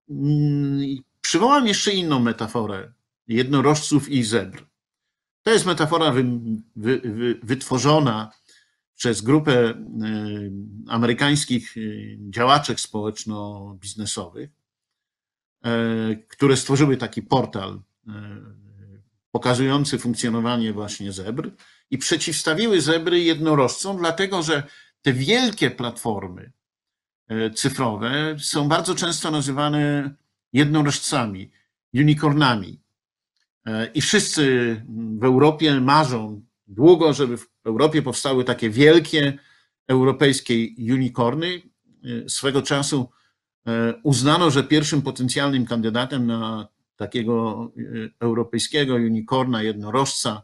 Mm, 0.09 0.79
przywołam 1.21 1.67
jeszcze 1.67 1.91
inną 1.91 2.19
metaforę 2.19 2.93
jednorożców 3.27 4.09
i 4.09 4.23
zebr. 4.23 4.65
To 5.43 5.51
jest 5.51 5.65
metafora 5.65 6.11
wy, 6.11 6.25
wy, 6.75 6.99
wy, 6.99 7.39
wytworzona 7.43 8.31
przez 8.95 9.21
grupę 9.21 9.69
e, 9.69 9.75
amerykańskich 10.88 11.77
e, 11.77 11.81
działaczek 12.29 12.79
społeczno-biznesowych, 12.79 14.49
e, 15.63 16.15
które 16.15 16.57
stworzyły 16.57 16.97
taki 16.97 17.21
portal 17.21 17.81
pokazujący 19.31 19.99
funkcjonowanie 19.99 20.73
właśnie 20.73 21.11
zebr 21.11 21.51
i 21.91 21.97
przeciwstawiły 21.97 22.81
zebry 22.81 23.19
jednorożcom, 23.19 23.97
dlatego 23.97 24.43
że 24.43 24.63
te 25.01 25.13
wielkie 25.13 25.71
platformy, 25.71 26.51
E, 26.51 26.58
cyfrowe 27.55 28.36
są 28.39 28.67
bardzo 28.67 28.95
często 28.95 29.31
nazywane 29.31 30.13
jednorożcami, 30.53 31.51
unicornami. 31.93 32.81
E, 33.65 33.86
I 33.93 34.01
wszyscy 34.01 34.75
w 35.19 35.24
Europie 35.24 35.81
marzą 35.81 36.41
długo, 36.67 37.13
żeby 37.13 37.38
w 37.38 37.48
Europie 37.65 38.01
powstały 38.01 38.43
takie 38.43 38.69
wielkie 38.69 39.38
europejskie 39.88 40.53
unicorny. 40.93 41.62
E, 42.03 42.29
swego 42.29 42.62
czasu 42.62 43.09
uznano, 44.03 44.51
że 44.51 44.63
pierwszym 44.63 45.01
potencjalnym 45.01 45.65
kandydatem 45.65 46.27
na 46.27 46.67
takiego 46.95 47.71
europejskiego 48.19 48.95
unicorna, 48.95 49.63
jednorożca, 49.63 50.43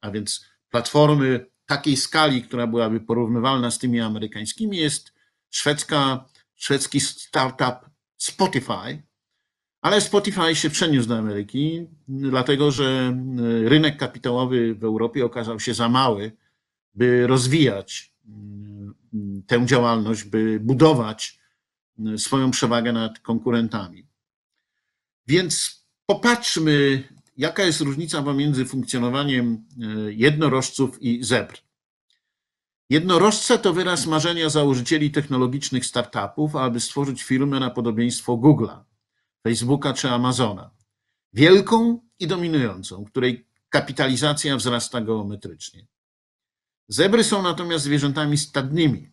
a 0.00 0.10
więc 0.10 0.46
platformy 0.70 1.46
takiej 1.66 1.96
skali, 1.96 2.42
która 2.42 2.66
byłaby 2.66 3.00
porównywalna 3.00 3.70
z 3.70 3.78
tymi 3.78 4.00
amerykańskimi, 4.00 4.76
jest 4.76 5.15
szwedzka 5.50 6.24
szwedzki 6.56 7.00
startup 7.00 7.90
Spotify, 8.16 9.02
ale 9.80 10.00
Spotify 10.00 10.54
się 10.54 10.70
przeniósł 10.70 11.08
do 11.08 11.18
Ameryki, 11.18 11.86
dlatego 12.08 12.70
że 12.70 13.16
rynek 13.64 13.96
kapitałowy 13.96 14.74
w 14.74 14.84
Europie 14.84 15.24
okazał 15.24 15.60
się 15.60 15.74
za 15.74 15.88
mały, 15.88 16.32
by 16.94 17.26
rozwijać 17.26 18.14
mm, 18.28 18.94
tę 19.46 19.66
działalność, 19.66 20.24
by 20.24 20.60
budować 20.60 21.38
swoją 22.16 22.50
przewagę 22.50 22.92
nad 22.92 23.18
konkurentami. 23.18 24.06
Więc 25.26 25.84
popatrzmy, 26.06 27.08
jaka 27.36 27.62
jest 27.62 27.80
różnica 27.80 28.22
pomiędzy 28.22 28.64
funkcjonowaniem 28.64 29.64
e, 29.82 30.12
jednorożców 30.12 31.02
i 31.02 31.24
zebr. 31.24 31.65
Jednorożce 32.90 33.58
to 33.58 33.72
wyraz 33.72 34.06
marzenia 34.06 34.48
założycieli 34.48 35.10
technologicznych 35.10 35.86
startupów, 35.86 36.56
aby 36.56 36.80
stworzyć 36.80 37.22
firmę 37.22 37.60
na 37.60 37.70
podobieństwo 37.70 38.32
Google'a, 38.32 38.84
Facebooka 39.42 39.92
czy 39.92 40.10
Amazona. 40.10 40.70
Wielką 41.32 42.00
i 42.18 42.26
dominującą, 42.26 43.04
której 43.04 43.48
kapitalizacja 43.68 44.56
wzrasta 44.56 45.00
geometrycznie. 45.00 45.86
Zebry 46.88 47.24
są 47.24 47.42
natomiast 47.42 47.84
zwierzętami 47.84 48.38
stadnymi. 48.38 49.12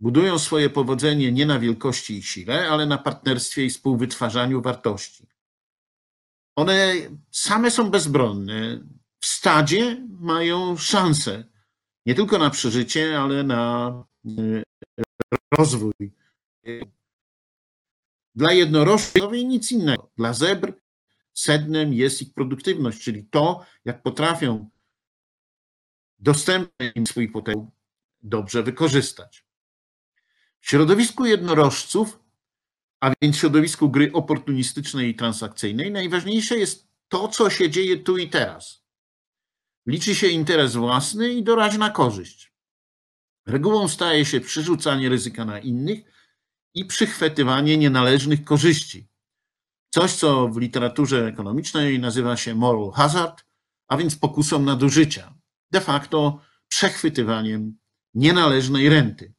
Budują 0.00 0.38
swoje 0.38 0.70
powodzenie 0.70 1.32
nie 1.32 1.46
na 1.46 1.58
wielkości 1.58 2.18
i 2.18 2.22
sile, 2.22 2.68
ale 2.68 2.86
na 2.86 2.98
partnerstwie 2.98 3.64
i 3.64 3.70
współwytwarzaniu 3.70 4.62
wartości. 4.62 5.26
One 6.56 6.94
same 7.30 7.70
są 7.70 7.90
bezbronne. 7.90 8.80
W 9.20 9.26
stadzie 9.26 10.06
mają 10.20 10.76
szansę 10.76 11.53
nie 12.06 12.14
tylko 12.14 12.38
na 12.38 12.50
przeżycie, 12.50 13.20
ale 13.20 13.42
na 13.42 14.04
e, 14.26 14.62
rozwój. 15.58 15.92
Dla 18.34 18.52
jednorożców 18.52 19.32
nic 19.32 19.72
innego. 19.72 20.10
Dla 20.16 20.32
zebr 20.32 20.72
sednem 21.34 21.94
jest 21.94 22.22
ich 22.22 22.34
produktywność, 22.34 23.02
czyli 23.02 23.24
to, 23.24 23.66
jak 23.84 24.02
potrafią 24.02 24.70
dostępny 26.18 26.92
im 26.94 27.06
swój 27.06 27.28
potencjał 27.28 27.70
dobrze 28.22 28.62
wykorzystać. 28.62 29.44
W 30.60 30.68
środowisku 30.68 31.26
jednorożców, 31.26 32.20
a 33.00 33.12
więc 33.22 33.36
w 33.36 33.38
środowisku 33.38 33.90
gry 33.90 34.12
oportunistycznej 34.12 35.10
i 35.10 35.14
transakcyjnej, 35.14 35.90
najważniejsze 35.90 36.56
jest 36.58 36.88
to, 37.08 37.28
co 37.28 37.50
się 37.50 37.70
dzieje 37.70 37.96
tu 37.96 38.18
i 38.18 38.28
teraz. 38.28 38.83
Liczy 39.86 40.14
się 40.14 40.26
interes 40.26 40.74
własny 40.74 41.32
i 41.32 41.42
doraźna 41.42 41.90
korzyść. 41.90 42.52
Regułą 43.46 43.88
staje 43.88 44.24
się 44.24 44.40
przerzucanie 44.40 45.08
ryzyka 45.08 45.44
na 45.44 45.58
innych 45.58 45.98
i 46.74 46.84
przychwytywanie 46.84 47.76
nienależnych 47.76 48.44
korzyści. 48.44 49.08
Coś, 49.90 50.12
co 50.12 50.48
w 50.48 50.58
literaturze 50.58 51.26
ekonomicznej 51.26 51.98
nazywa 52.00 52.36
się 52.36 52.54
moral 52.54 52.90
hazard, 52.92 53.44
a 53.88 53.96
więc 53.96 54.16
pokusą 54.16 54.62
nadużycia, 54.62 55.34
de 55.70 55.80
facto 55.80 56.40
przechwytywaniem 56.68 57.78
nienależnej 58.14 58.88
renty. 58.88 59.34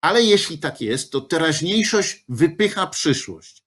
Ale 0.00 0.22
jeśli 0.22 0.58
tak 0.58 0.80
jest, 0.80 1.12
to 1.12 1.20
teraźniejszość 1.20 2.24
wypycha 2.28 2.86
przyszłość, 2.86 3.64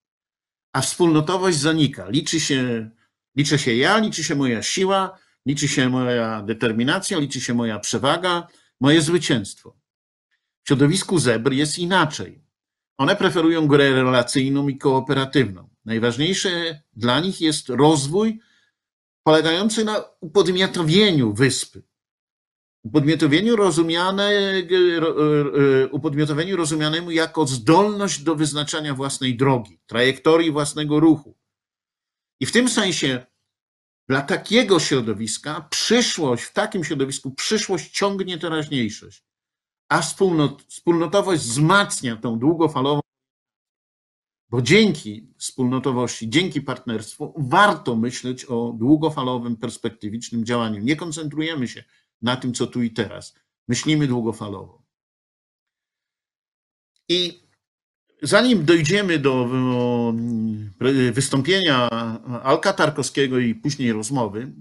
a 0.73 0.81
wspólnotowość 0.81 1.57
zanika. 1.57 2.09
Liczy 2.09 2.39
się, 2.39 2.89
liczy 3.35 3.57
się 3.57 3.75
ja, 3.75 3.97
liczy 3.97 4.23
się 4.23 4.35
moja 4.35 4.63
siła, 4.63 5.19
liczy 5.45 5.67
się 5.67 5.89
moja 5.89 6.41
determinacja, 6.41 7.19
liczy 7.19 7.41
się 7.41 7.53
moja 7.53 7.79
przewaga, 7.79 8.47
moje 8.81 9.01
zwycięstwo. 9.01 9.75
W 10.63 10.67
środowisku 10.67 11.19
zebr 11.19 11.53
jest 11.53 11.79
inaczej. 11.79 12.43
One 12.97 13.15
preferują 13.15 13.67
grę 13.67 13.91
relacyjną 13.91 14.67
i 14.67 14.77
kooperatywną. 14.77 15.69
Najważniejsze 15.85 16.81
dla 16.93 17.19
nich 17.19 17.41
jest 17.41 17.69
rozwój 17.69 18.39
polegający 19.23 19.85
na 19.85 20.03
upodmiotowieniu 20.21 21.33
wyspy. 21.33 21.83
Upodmiotowieniu, 22.83 23.55
rozumiane, 23.55 24.31
upodmiotowieniu 25.91 26.57
rozumianemu 26.57 27.11
jako 27.11 27.47
zdolność 27.47 28.23
do 28.23 28.35
wyznaczania 28.35 28.93
własnej 28.93 29.37
drogi, 29.37 29.79
trajektorii 29.85 30.51
własnego 30.51 30.99
ruchu. 30.99 31.37
I 32.39 32.45
w 32.45 32.51
tym 32.51 32.69
sensie 32.69 33.25
dla 34.07 34.21
takiego 34.21 34.79
środowiska 34.79 35.67
przyszłość, 35.69 36.43
w 36.43 36.53
takim 36.53 36.83
środowisku 36.83 37.31
przyszłość 37.31 37.91
ciągnie 37.91 38.37
teraźniejszość, 38.37 39.23
a 39.89 40.01
wspólnot, 40.01 40.63
wspólnotowość 40.63 41.43
wzmacnia 41.43 42.15
tą 42.15 42.39
długofalową, 42.39 43.01
bo 44.49 44.61
dzięki 44.61 45.33
wspólnotowości, 45.37 46.29
dzięki 46.29 46.61
partnerstwu 46.61 47.33
warto 47.37 47.95
myśleć 47.95 48.45
o 48.45 48.73
długofalowym, 48.77 49.57
perspektywicznym 49.57 50.45
działaniu. 50.45 50.79
Nie 50.79 50.95
koncentrujemy 50.95 51.67
się 51.67 51.83
na 52.21 52.35
tym, 52.35 52.53
co 52.53 52.67
tu 52.67 52.81
i 52.81 52.91
teraz. 52.91 53.35
Myślimy 53.67 54.07
długofalowo. 54.07 54.83
I 57.09 57.42
Zanim 58.23 58.65
dojdziemy 58.65 59.19
do 59.19 59.47
wystąpienia 61.13 61.89
Alka 62.43 62.73
Tarkowskiego 62.73 63.39
i 63.39 63.55
później 63.55 63.93
rozmowy, 63.93 64.53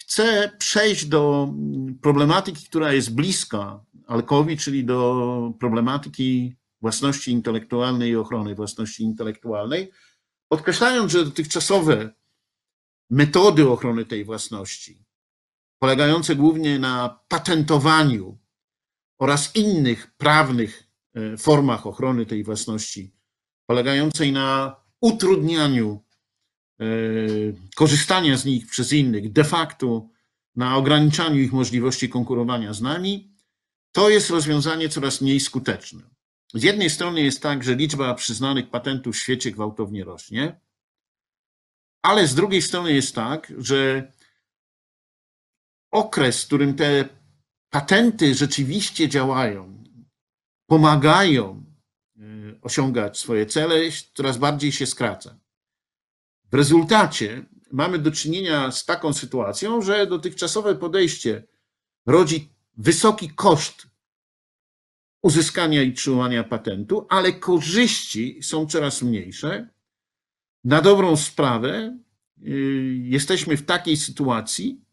chcę 0.00 0.52
przejść 0.58 1.04
do 1.04 1.52
problematyki, 2.02 2.66
która 2.66 2.92
jest 2.92 3.14
bliska 3.14 3.84
Alkowi, 4.06 4.56
czyli 4.56 4.84
do 4.84 5.52
problematyki 5.60 6.56
własności 6.80 7.30
intelektualnej 7.30 8.10
i 8.10 8.16
ochrony 8.16 8.54
własności 8.54 9.02
intelektualnej, 9.02 9.90
podkreślając, 10.48 11.12
że 11.12 11.24
dotychczasowe 11.24 12.10
metody 13.10 13.68
ochrony 13.68 14.04
tej 14.04 14.24
własności, 14.24 15.04
polegające 15.78 16.36
głównie 16.36 16.78
na 16.78 17.20
patentowaniu 17.28 18.38
oraz 19.18 19.56
innych 19.56 20.14
prawnych 20.16 20.89
formach 21.38 21.86
ochrony 21.86 22.26
tej 22.26 22.44
własności, 22.44 23.14
polegającej 23.66 24.32
na 24.32 24.76
utrudnianiu 25.00 26.04
e, 26.80 26.84
korzystania 27.76 28.36
z 28.36 28.44
nich 28.44 28.66
przez 28.66 28.92
innych, 28.92 29.32
de 29.32 29.44
facto 29.44 30.08
na 30.56 30.76
ograniczaniu 30.76 31.40
ich 31.40 31.52
możliwości 31.52 32.08
konkurowania 32.08 32.72
z 32.72 32.82
nami, 32.82 33.34
to 33.92 34.10
jest 34.10 34.30
rozwiązanie 34.30 34.88
coraz 34.88 35.20
mniej 35.20 35.40
skuteczne. 35.40 36.02
Z 36.54 36.62
jednej 36.62 36.90
strony 36.90 37.20
jest 37.22 37.42
tak, 37.42 37.64
że 37.64 37.74
liczba 37.74 38.14
przyznanych 38.14 38.70
patentów 38.70 39.14
w 39.14 39.18
świecie 39.18 39.50
gwałtownie 39.50 40.04
rośnie, 40.04 40.60
ale 42.02 42.26
z 42.26 42.34
drugiej 42.34 42.62
strony 42.62 42.92
jest 42.92 43.14
tak, 43.14 43.52
że 43.58 44.12
okres, 45.90 46.42
w 46.42 46.46
którym 46.46 46.74
te 46.74 47.08
patenty 47.70 48.34
rzeczywiście 48.34 49.08
działają, 49.08 49.79
pomagają 50.70 51.64
e, 52.16 52.22
osiągać 52.62 53.18
swoje 53.18 53.46
cele, 53.46 53.74
coraz 54.14 54.38
bardziej 54.38 54.72
się 54.72 54.86
skraca. 54.86 55.38
W 56.52 56.54
rezultacie 56.54 57.44
mamy 57.72 57.98
do 57.98 58.10
czynienia 58.10 58.70
z 58.70 58.84
taką 58.84 59.12
sytuacją, 59.12 59.82
że 59.82 60.06
dotychczasowe 60.06 60.74
podejście 60.74 61.42
rodzi 62.06 62.48
wysoki 62.76 63.30
koszt 63.30 63.86
uzyskania 65.22 65.82
i 65.82 65.92
trzymania 65.92 66.44
patentu, 66.44 67.06
ale 67.08 67.32
korzyści 67.32 68.42
są 68.42 68.66
coraz 68.66 69.02
mniejsze. 69.02 69.68
Na 70.64 70.82
dobrą 70.82 71.16
sprawę 71.16 71.98
y, 72.42 72.50
jesteśmy 73.02 73.56
w 73.56 73.66
takiej 73.66 73.96
sytuacji, 73.96 74.84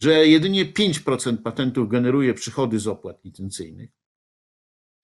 że 0.00 0.26
jedynie 0.26 0.66
5% 0.66 1.36
patentów 1.36 1.88
generuje 1.88 2.34
przychody 2.34 2.78
z 2.78 2.86
opłat 2.86 3.24
licencyjnych 3.24 3.97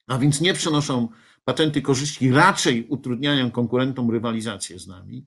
a 0.06 0.18
więc 0.18 0.40
nie 0.40 0.54
przenoszą 0.54 1.08
patenty 1.44 1.82
korzyści, 1.82 2.30
raczej 2.30 2.86
utrudniają 2.88 3.50
konkurentom 3.50 4.10
rywalizację 4.10 4.78
z 4.78 4.86
nami, 4.86 5.26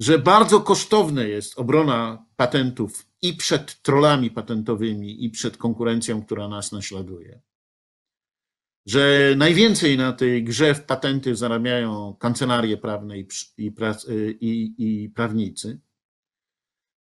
że 0.00 0.18
bardzo 0.18 0.60
kosztowne 0.60 1.28
jest 1.28 1.58
obrona 1.58 2.26
patentów 2.36 3.06
i 3.22 3.34
przed 3.34 3.82
trollami 3.82 4.30
patentowymi, 4.30 5.24
i 5.24 5.30
przed 5.30 5.56
konkurencją, 5.56 6.24
która 6.24 6.48
nas 6.48 6.72
naśladuje. 6.72 7.40
Że 8.86 9.34
najwięcej 9.36 9.98
na 9.98 10.12
tej 10.12 10.44
grze 10.44 10.74
w 10.74 10.84
patenty 10.84 11.36
zarabiają 11.36 12.16
kancelarie 12.18 12.76
prawne 12.76 13.18
i, 13.18 13.26
i, 13.58 13.72
i, 14.40 14.74
i 14.78 15.08
prawnicy. 15.08 15.80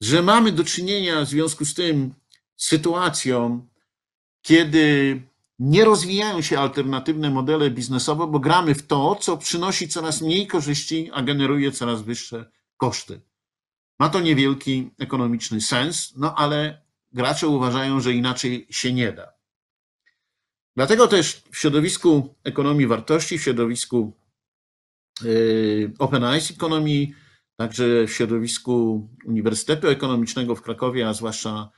Że 0.03 0.23
mamy 0.23 0.53
do 0.53 0.64
czynienia 0.64 1.25
w 1.25 1.29
związku 1.29 1.64
z 1.64 1.75
tym 1.75 2.14
z 2.57 2.66
sytuacją, 2.66 3.68
kiedy 4.42 5.23
nie 5.59 5.85
rozwijają 5.85 6.43
się 6.43 6.59
alternatywne 6.59 7.31
modele 7.31 7.71
biznesowe, 7.71 8.27
bo 8.27 8.38
gramy 8.38 8.75
w 8.75 8.87
to, 8.87 9.17
co 9.21 9.37
przynosi 9.37 9.88
coraz 9.88 10.23
mniej 10.23 10.47
korzyści, 10.47 11.11
a 11.12 11.23
generuje 11.23 11.73
coraz 11.73 12.03
wyższe 12.03 12.51
koszty. 12.77 13.21
Ma 13.99 14.09
to 14.09 14.21
niewielki 14.21 14.91
ekonomiczny 14.99 15.61
sens, 15.61 16.12
no 16.17 16.35
ale 16.35 16.83
gracze 17.12 17.49
uważają, 17.49 18.01
że 18.01 18.12
inaczej 18.12 18.67
się 18.71 18.93
nie 18.93 19.12
da. 19.12 19.33
Dlatego 20.77 21.09
też 21.09 21.43
w 21.53 21.59
środowisku 21.59 22.35
ekonomii 22.45 22.87
wartości, 22.87 23.38
w 23.38 23.43
środowisku 23.43 24.12
y, 25.25 25.93
Open 25.99 26.25
Eyes 26.25 26.51
ekonomii, 26.51 27.15
także 27.57 28.07
w 28.07 28.12
środowisku 28.12 29.09
Uniwersytetu 29.25 29.88
Ekonomicznego 29.88 30.55
w 30.55 30.62
Krakowie, 30.62 31.09
a 31.09 31.15
zwłaszcza 31.15 31.71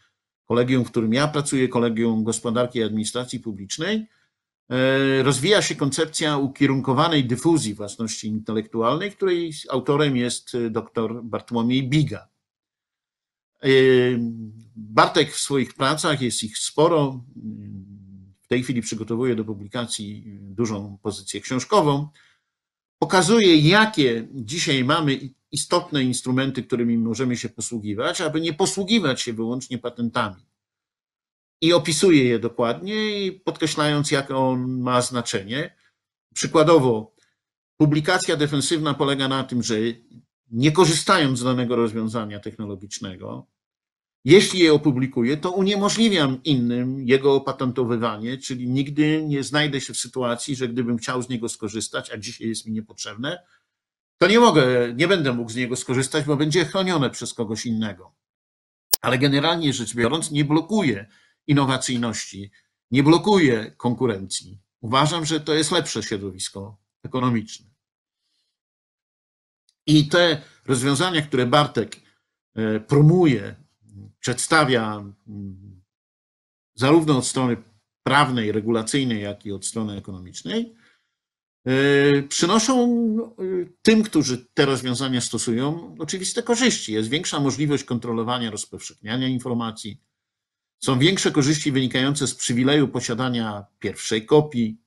kolegium, 0.46 0.84
w 0.84 0.90
którym 0.90 1.12
ja 1.12 1.28
pracuję, 1.28 1.68
kolegium 1.68 2.24
gospodarki 2.24 2.78
i 2.78 2.82
administracji 2.82 3.40
publicznej, 3.40 3.96
y, 3.98 5.22
rozwija 5.22 5.62
się 5.62 5.74
koncepcja 5.74 6.36
ukierunkowanej 6.36 7.24
dyfuzji 7.24 7.74
własności 7.74 8.28
intelektualnej, 8.28 9.12
której 9.12 9.52
autorem 9.70 10.16
jest 10.16 10.56
dr 10.70 11.22
Bartłomiej 11.22 11.88
Biga. 11.88 12.28
Y, 13.64 14.18
Bartek 14.76 15.32
w 15.32 15.38
swoich 15.38 15.74
pracach, 15.74 16.20
jest 16.22 16.42
ich 16.42 16.58
sporo, 16.58 17.24
w 18.42 18.48
tej 18.48 18.62
chwili 18.62 18.82
przygotowuje 18.82 19.34
do 19.36 19.44
publikacji 19.44 20.38
dużą 20.40 20.98
pozycję 21.02 21.40
książkową, 21.40 22.08
pokazuje, 23.04 23.56
jakie 23.56 24.28
dzisiaj 24.32 24.84
mamy 24.84 25.20
istotne 25.52 26.02
instrumenty, 26.02 26.62
którymi 26.62 26.98
możemy 26.98 27.36
się 27.36 27.48
posługiwać, 27.48 28.20
aby 28.20 28.40
nie 28.40 28.54
posługiwać 28.54 29.20
się 29.20 29.32
wyłącznie 29.32 29.78
patentami. 29.78 30.42
I 31.60 31.72
opisuje 31.72 32.24
je 32.24 32.38
dokładnie, 32.38 32.94
podkreślając, 33.44 34.10
jakie 34.10 34.36
on 34.36 34.80
ma 34.80 35.02
znaczenie. 35.02 35.76
Przykładowo, 36.34 37.14
publikacja 37.76 38.36
defensywna 38.36 38.94
polega 38.94 39.28
na 39.28 39.44
tym, 39.44 39.62
że 39.62 39.74
nie 40.50 40.72
korzystając 40.72 41.38
z 41.38 41.44
danego 41.44 41.76
rozwiązania 41.76 42.40
technologicznego, 42.40 43.46
jeśli 44.24 44.60
je 44.60 44.72
opublikuję, 44.72 45.36
to 45.36 45.50
uniemożliwiam 45.50 46.42
innym 46.44 47.08
jego 47.08 47.34
opatentowywanie, 47.34 48.38
czyli 48.38 48.68
nigdy 48.68 49.24
nie 49.26 49.42
znajdę 49.42 49.80
się 49.80 49.94
w 49.94 49.98
sytuacji, 49.98 50.56
że 50.56 50.68
gdybym 50.68 50.98
chciał 50.98 51.22
z 51.22 51.28
niego 51.28 51.48
skorzystać, 51.48 52.10
a 52.10 52.16
dzisiaj 52.16 52.48
jest 52.48 52.66
mi 52.66 52.72
niepotrzebne, 52.72 53.42
to 54.18 54.28
nie 54.28 54.40
mogę, 54.40 54.94
nie 54.94 55.08
będę 55.08 55.32
mógł 55.32 55.50
z 55.50 55.56
niego 55.56 55.76
skorzystać, 55.76 56.24
bo 56.24 56.36
będzie 56.36 56.64
chronione 56.64 57.10
przez 57.10 57.34
kogoś 57.34 57.66
innego. 57.66 58.14
Ale 59.00 59.18
generalnie 59.18 59.72
rzecz 59.72 59.94
biorąc, 59.94 60.30
nie 60.30 60.44
blokuje 60.44 61.06
innowacyjności, 61.46 62.50
nie 62.90 63.02
blokuje 63.02 63.70
konkurencji. 63.76 64.58
Uważam, 64.80 65.24
że 65.24 65.40
to 65.40 65.54
jest 65.54 65.72
lepsze 65.72 66.02
środowisko 66.02 66.76
ekonomiczne. 67.02 67.66
I 69.86 70.08
te 70.08 70.42
rozwiązania, 70.66 71.22
które 71.22 71.46
Bartek 71.46 71.96
e, 72.54 72.80
promuje 72.80 73.63
przedstawia 74.24 75.04
mm, 75.28 75.82
zarówno 76.74 77.18
od 77.18 77.26
strony 77.26 77.56
prawnej, 78.02 78.52
regulacyjnej, 78.52 79.22
jak 79.22 79.46
i 79.46 79.52
od 79.52 79.66
strony 79.66 79.96
ekonomicznej, 79.96 80.74
e, 81.66 82.22
przynoszą 82.22 82.96
no, 83.16 83.36
tym, 83.82 84.02
którzy 84.02 84.46
te 84.54 84.66
rozwiązania 84.66 85.20
stosują, 85.20 85.96
oczywiste 85.98 86.42
korzyści. 86.42 86.92
Jest 86.92 87.08
większa 87.08 87.40
możliwość 87.40 87.84
kontrolowania 87.84 88.50
rozpowszechniania 88.50 89.28
informacji, 89.28 90.00
są 90.84 90.98
większe 90.98 91.30
korzyści 91.30 91.72
wynikające 91.72 92.26
z 92.26 92.34
przywileju 92.34 92.88
posiadania 92.88 93.66
pierwszej 93.78 94.26
kopii, 94.26 94.78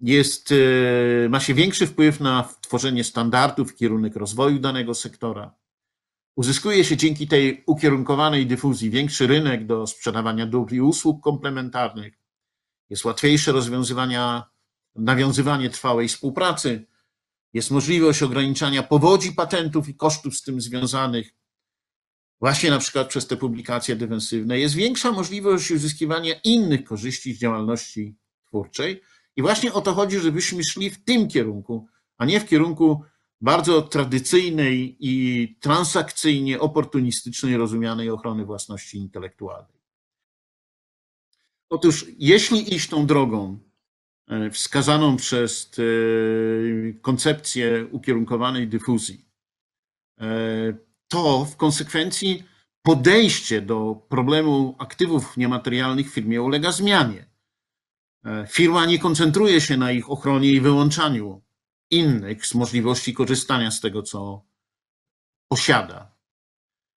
jest, 0.00 0.52
e, 0.52 1.28
ma 1.28 1.40
się 1.40 1.54
większy 1.54 1.86
wpływ 1.86 2.20
na 2.20 2.54
tworzenie 2.60 3.04
standardów, 3.04 3.76
kierunek 3.76 4.16
rozwoju 4.16 4.58
danego 4.58 4.94
sektora. 4.94 5.59
Uzyskuje 6.40 6.84
się 6.84 6.96
dzięki 6.96 7.28
tej 7.28 7.62
ukierunkowanej 7.66 8.46
dyfuzji 8.46 8.90
większy 8.90 9.26
rynek 9.26 9.66
do 9.66 9.86
sprzedawania 9.86 10.46
dóbr 10.46 10.72
i 10.72 10.80
usług 10.80 11.22
komplementarnych. 11.22 12.14
Jest 12.90 13.04
łatwiejsze 13.04 13.52
rozwiązywania, 13.52 14.50
nawiązywanie 14.94 15.70
trwałej 15.70 16.08
współpracy. 16.08 16.86
Jest 17.52 17.70
możliwość 17.70 18.22
ograniczania 18.22 18.82
powodzi 18.82 19.32
patentów 19.32 19.88
i 19.88 19.94
kosztów 19.94 20.36
z 20.36 20.42
tym 20.42 20.60
związanych. 20.60 21.34
Właśnie 22.40 22.70
na 22.70 22.78
przykład 22.78 23.08
przez 23.08 23.26
te 23.26 23.36
publikacje 23.36 23.96
defensywne 23.96 24.58
jest 24.58 24.74
większa 24.74 25.12
możliwość 25.12 25.70
uzyskiwania 25.70 26.34
innych 26.44 26.84
korzyści 26.84 27.34
z 27.34 27.38
działalności 27.38 28.16
twórczej. 28.46 29.02
I 29.36 29.42
właśnie 29.42 29.72
o 29.72 29.80
to 29.80 29.94
chodzi, 29.94 30.18
żebyśmy 30.18 30.64
szli 30.64 30.90
w 30.90 31.04
tym 31.04 31.28
kierunku, 31.28 31.86
a 32.18 32.24
nie 32.24 32.40
w 32.40 32.48
kierunku 32.48 33.04
bardzo 33.40 33.82
tradycyjnej 33.82 34.96
i 35.00 35.56
transakcyjnie 35.60 36.60
oportunistycznej 36.60 37.56
rozumianej 37.56 38.10
ochrony 38.10 38.44
własności 38.44 38.98
intelektualnej. 38.98 39.80
Otóż, 41.70 42.06
jeśli 42.18 42.74
iść 42.74 42.88
tą 42.88 43.06
drogą 43.06 43.58
e, 44.28 44.50
wskazaną 44.50 45.16
przez 45.16 45.70
e, 45.78 45.82
koncepcję 46.92 47.86
ukierunkowanej 47.90 48.68
dyfuzji, 48.68 49.26
e, 50.20 50.26
to 51.08 51.44
w 51.44 51.56
konsekwencji 51.56 52.44
podejście 52.82 53.60
do 53.60 54.06
problemu 54.08 54.76
aktywów 54.78 55.36
niematerialnych 55.36 56.10
w 56.10 56.14
firmie 56.14 56.42
ulega 56.42 56.72
zmianie. 56.72 57.30
Firma 58.48 58.86
nie 58.86 58.98
koncentruje 58.98 59.60
się 59.60 59.76
na 59.76 59.92
ich 59.92 60.10
ochronie 60.10 60.52
i 60.52 60.60
wyłączaniu 60.60 61.42
innych 61.90 62.46
z 62.46 62.54
możliwości 62.54 63.14
korzystania 63.14 63.70
z 63.70 63.80
tego, 63.80 64.02
co 64.02 64.42
posiada. 65.48 66.14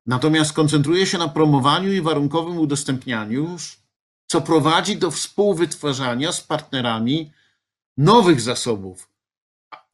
Natomiast 0.07 0.53
koncentruje 0.53 1.07
się 1.07 1.19
na 1.19 1.29
promowaniu 1.29 1.93
i 1.93 2.01
warunkowym 2.01 2.59
udostępnianiu, 2.59 3.57
co 4.27 4.41
prowadzi 4.41 4.97
do 4.97 5.11
współwytwarzania 5.11 6.33
z 6.33 6.41
partnerami 6.41 7.33
nowych 7.97 8.41
zasobów, 8.41 9.11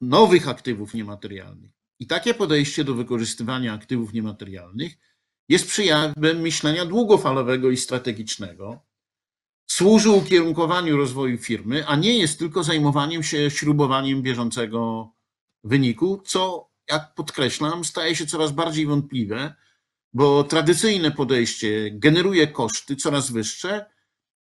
nowych 0.01 0.47
aktywów 0.47 0.93
niematerialnych. 0.93 1.71
I 1.99 2.07
takie 2.07 2.33
podejście 2.33 2.83
do 2.83 2.93
wykorzystywania 2.93 3.73
aktywów 3.73 4.13
niematerialnych 4.13 4.97
jest 5.49 5.67
przejawem 5.67 6.41
myślenia 6.41 6.85
długofalowego 6.85 7.71
i 7.71 7.77
strategicznego, 7.77 8.86
służy 9.67 10.09
ukierunkowaniu 10.09 10.97
rozwoju 10.97 11.37
firmy, 11.37 11.87
a 11.87 11.95
nie 11.95 12.17
jest 12.17 12.39
tylko 12.39 12.63
zajmowaniem 12.63 13.23
się 13.23 13.51
śrubowaniem 13.51 14.21
bieżącego 14.21 15.11
wyniku, 15.63 16.21
co, 16.25 16.69
jak 16.89 17.13
podkreślam, 17.13 17.85
staje 17.85 18.15
się 18.15 18.25
coraz 18.25 18.51
bardziej 18.51 18.85
wątpliwe, 18.85 19.53
bo 20.13 20.43
tradycyjne 20.43 21.11
podejście 21.11 21.91
generuje 21.91 22.47
koszty 22.47 22.95
coraz 22.95 23.31
wyższe 23.31 23.85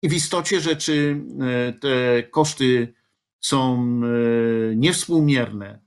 i 0.03 0.09
w 0.09 0.13
istocie 0.13 0.61
rzeczy 0.61 1.21
e, 1.41 1.73
te 1.73 2.23
koszty 2.23 2.95
są 3.41 3.75
e, 4.03 4.77
niewspółmierne 4.77 5.81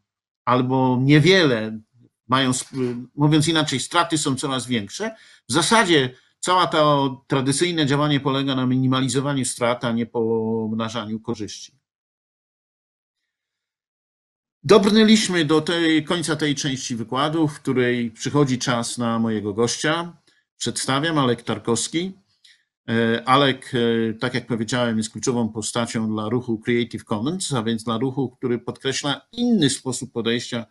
albo 0.46 1.00
niewiele 1.02 1.80
mają, 2.28 2.52
mówiąc 3.16 3.48
inaczej, 3.48 3.80
straty 3.80 4.18
są 4.18 4.36
coraz 4.36 4.68
większe. 4.68 5.16
W 5.50 5.54
zasadzie 5.54 6.10
Cała 6.48 6.68
to 6.68 7.26
tradycyjne 7.28 7.86
działanie 7.86 8.20
polega 8.20 8.56
na 8.56 8.66
minimalizowaniu 8.66 9.46
strat, 9.46 9.84
a 9.84 9.92
nie 9.92 10.06
pomnażaniu 10.06 11.20
korzyści. 11.20 11.72
Dobrnęliśmy 14.64 15.46
do 15.46 15.62
tej, 15.62 16.04
końca 16.04 16.36
tej 16.36 16.56
części 16.56 16.96
wykładu, 16.96 17.48
w 17.48 17.60
której 17.60 18.12
przychodzi 18.12 18.58
czas 18.60 18.98
na 18.98 19.20
mojego 19.20 19.54
gościa. 19.54 20.18
Przedstawiam 20.58 21.18
Alek 21.18 21.42
Tarkowski. 21.42 22.14
E, 22.90 23.24
Alek, 23.26 23.72
e, 23.74 24.14
tak 24.14 24.34
jak 24.34 24.48
powiedziałem, 24.48 24.98
jest 24.98 25.10
kluczową 25.10 25.50
postacią 25.50 26.10
dla 26.10 26.30
ruchu 26.30 26.60
Creative 26.60 27.04
Commons, 27.04 27.54
a 27.54 27.64
więc 27.64 27.84
dla 27.84 27.98
ruchu, 27.98 28.30
który 28.30 28.60
podkreśla 28.60 29.22
inny 29.32 29.70
sposób 29.70 30.12
podejścia 30.12 30.66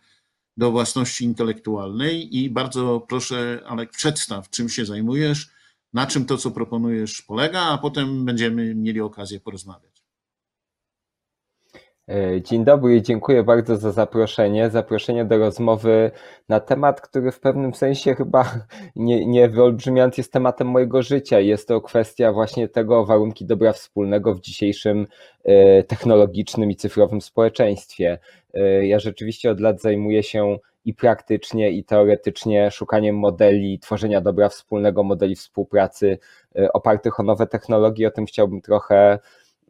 do 0.57 0.71
własności 0.71 1.25
intelektualnej. 1.25 2.37
I 2.37 2.49
bardzo 2.49 3.05
proszę, 3.09 3.61
Alek, 3.65 3.91
przedstaw, 3.91 4.49
czym 4.49 4.69
się 4.69 4.85
zajmujesz, 4.85 5.56
na 5.93 6.07
czym 6.07 6.25
to, 6.25 6.37
co 6.37 6.51
proponujesz, 6.51 7.21
polega, 7.21 7.61
a 7.61 7.77
potem 7.77 8.25
będziemy 8.25 8.75
mieli 8.75 9.01
okazję 9.01 9.39
porozmawiać. 9.39 9.97
E, 12.09 12.41
dzień 12.41 12.65
dobry 12.65 12.95
i 12.95 13.01
dziękuję 13.01 13.43
bardzo 13.43 13.77
za 13.77 13.91
zaproszenie. 13.91 14.69
Zaproszenie 14.69 15.25
do 15.25 15.37
rozmowy 15.37 16.11
na 16.49 16.59
temat, 16.59 17.01
który 17.01 17.31
w 17.31 17.39
pewnym 17.39 17.73
sensie 17.73 18.15
chyba 18.15 18.65
nie, 18.95 19.25
nie 19.25 19.49
wyolbrzymiając 19.49 20.17
jest 20.17 20.33
tematem 20.33 20.67
mojego 20.67 21.01
życia. 21.01 21.39
Jest 21.39 21.67
to 21.67 21.81
kwestia 21.81 22.33
właśnie 22.33 22.67
tego 22.67 23.05
warunki 23.05 23.45
dobra 23.45 23.73
wspólnego 23.73 24.35
w 24.35 24.41
dzisiejszym 24.41 25.07
e, 25.43 25.83
technologicznym 25.83 26.71
i 26.71 26.75
cyfrowym 26.75 27.21
społeczeństwie. 27.21 28.19
E, 28.53 28.87
ja 28.87 28.99
rzeczywiście 28.99 29.51
od 29.51 29.59
lat 29.59 29.81
zajmuję 29.81 30.23
się 30.23 30.57
i 30.87 30.93
praktycznie, 30.93 31.71
i 31.71 31.83
teoretycznie 31.83 32.71
szukaniem 32.71 33.17
modeli, 33.17 33.79
tworzenia 33.79 34.21
dobra 34.21 34.49
wspólnego, 34.49 35.03
modeli 35.03 35.35
współpracy 35.35 36.17
y, 36.59 36.71
opartych 36.71 37.19
o 37.19 37.23
nowe 37.23 37.47
technologie. 37.47 38.07
O 38.07 38.11
tym 38.11 38.25
chciałbym 38.25 38.61
trochę 38.61 39.19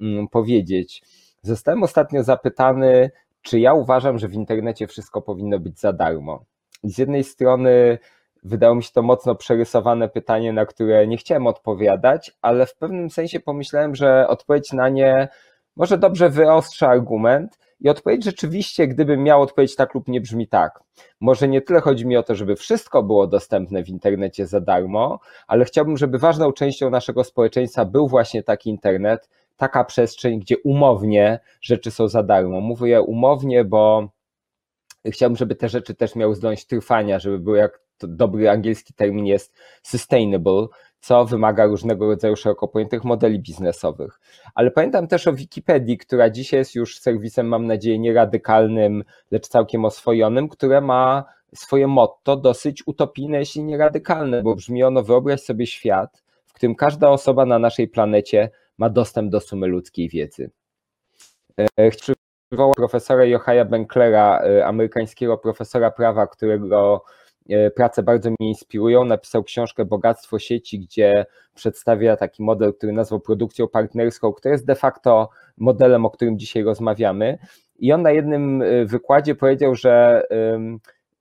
mm, 0.01 0.27
powiedzieć. 0.27 1.01
Zostałem 1.41 1.83
ostatnio 1.83 2.23
zapytany, 2.23 3.11
czy 3.41 3.59
ja 3.59 3.73
uważam, 3.73 4.17
że 4.17 4.27
w 4.27 4.33
internecie 4.33 4.87
wszystko 4.87 5.21
powinno 5.21 5.59
być 5.59 5.79
za 5.79 5.93
darmo. 5.93 6.45
Z 6.83 6.97
jednej 6.97 7.23
strony 7.23 7.97
wydało 8.43 8.75
mi 8.75 8.83
się 8.83 8.91
to 8.93 9.01
mocno 9.01 9.35
przerysowane 9.35 10.09
pytanie, 10.09 10.53
na 10.53 10.65
które 10.65 11.07
nie 11.07 11.17
chciałem 11.17 11.47
odpowiadać, 11.47 12.31
ale 12.41 12.65
w 12.65 12.75
pewnym 12.75 13.09
sensie 13.09 13.39
pomyślałem, 13.39 13.95
że 13.95 14.27
odpowiedź 14.27 14.73
na 14.73 14.89
nie 14.89 15.27
może 15.75 15.97
dobrze 15.97 16.29
wyostrza 16.29 16.87
argument 16.89 17.59
i 17.79 17.89
odpowiedź 17.89 18.23
rzeczywiście, 18.23 18.87
gdybym 18.87 19.23
miał 19.23 19.41
odpowiedzieć 19.41 19.75
tak 19.75 19.93
lub 19.93 20.07
nie 20.07 20.21
brzmi 20.21 20.47
tak. 20.47 20.79
Może 21.19 21.47
nie 21.47 21.61
tyle 21.61 21.81
chodzi 21.81 22.05
mi 22.05 22.17
o 22.17 22.23
to, 22.23 22.35
żeby 22.35 22.55
wszystko 22.55 23.03
było 23.03 23.27
dostępne 23.27 23.83
w 23.83 23.89
internecie 23.89 24.47
za 24.47 24.61
darmo, 24.61 25.19
ale 25.47 25.65
chciałbym, 25.65 25.97
żeby 25.97 26.17
ważną 26.17 26.53
częścią 26.53 26.89
naszego 26.89 27.23
społeczeństwa 27.23 27.85
był 27.85 28.07
właśnie 28.07 28.43
taki 28.43 28.69
internet, 28.69 29.29
taka 29.57 29.83
przestrzeń, 29.83 30.39
gdzie 30.39 30.57
umownie 30.57 31.39
rzeczy 31.61 31.91
są 31.91 32.07
za 32.07 32.23
darmo. 32.23 32.61
Mówię 32.61 33.01
umownie, 33.01 33.65
bo 33.65 34.09
chciałbym, 35.05 35.37
żeby 35.37 35.55
te 35.55 35.69
rzeczy 35.69 35.95
też 35.95 36.15
miały 36.15 36.35
zdolność 36.35 36.67
trwania, 36.67 37.19
żeby 37.19 37.39
były 37.39 37.57
jak 37.57 37.81
dobry 37.99 38.49
angielski 38.49 38.93
termin 38.93 39.25
jest 39.25 39.53
sustainable, 39.83 40.67
co 40.99 41.25
wymaga 41.25 41.65
różnego 41.65 42.07
rodzaju 42.07 42.35
szeroko 42.35 42.67
pojętych 42.67 43.03
modeli 43.03 43.39
biznesowych. 43.39 44.19
Ale 44.55 44.71
pamiętam 44.71 45.07
też 45.07 45.27
o 45.27 45.33
Wikipedii, 45.33 45.97
która 45.97 46.29
dzisiaj 46.29 46.59
jest 46.59 46.75
już 46.75 46.99
serwisem, 46.99 47.47
mam 47.47 47.67
nadzieję, 47.67 47.99
nie 47.99 48.13
radykalnym, 48.13 49.03
lecz 49.31 49.47
całkiem 49.47 49.85
oswojonym, 49.85 50.49
które 50.49 50.81
ma 50.81 51.25
swoje 51.55 51.87
motto 51.87 52.37
dosyć 52.37 52.83
utopijne, 52.87 53.39
jeśli 53.39 53.63
nie 53.63 53.77
radykalne, 53.77 54.43
bo 54.43 54.55
brzmi 54.55 54.83
ono: 54.83 55.03
wyobraź 55.03 55.41
sobie 55.41 55.67
świat, 55.67 56.23
w 56.45 56.53
którym 56.53 56.75
każda 56.75 57.09
osoba 57.09 57.45
na 57.45 57.59
naszej 57.59 57.87
planecie 57.87 58.49
ma 58.77 58.89
dostęp 58.89 59.31
do 59.31 59.39
sumy 59.39 59.67
ludzkiej 59.67 60.09
wiedzy. 60.09 60.51
E, 61.79 61.91
chcę 61.91 62.13
przywołać 62.49 62.75
profesora 62.75 63.25
Johaja 63.25 63.65
Benklera, 63.65 64.39
e, 64.39 64.65
amerykańskiego 64.65 65.37
profesora 65.37 65.91
prawa, 65.91 66.27
którego 66.27 67.03
E, 67.03 67.26
prace 67.75 68.03
bardzo 68.03 68.29
mnie 68.29 68.49
inspirują. 68.49 69.05
Napisał 69.05 69.43
książkę 69.43 69.85
Bogactwo 69.85 70.39
sieci, 70.39 70.79
gdzie 70.79 71.25
przedstawia 71.55 72.17
taki 72.17 72.43
model, 72.43 72.73
który 72.73 72.93
nazwał 72.93 73.19
produkcją 73.19 73.67
partnerską, 73.67 74.33
który 74.33 74.51
jest 74.51 74.65
de 74.65 74.75
facto 74.75 75.29
modelem, 75.57 76.05
o 76.05 76.09
którym 76.09 76.39
dzisiaj 76.39 76.63
rozmawiamy. 76.63 77.37
I 77.79 77.93
on 77.93 78.01
na 78.01 78.11
jednym 78.11 78.61
e, 78.61 78.85
wykładzie 78.85 79.35
powiedział, 79.35 79.75
że 79.75 80.23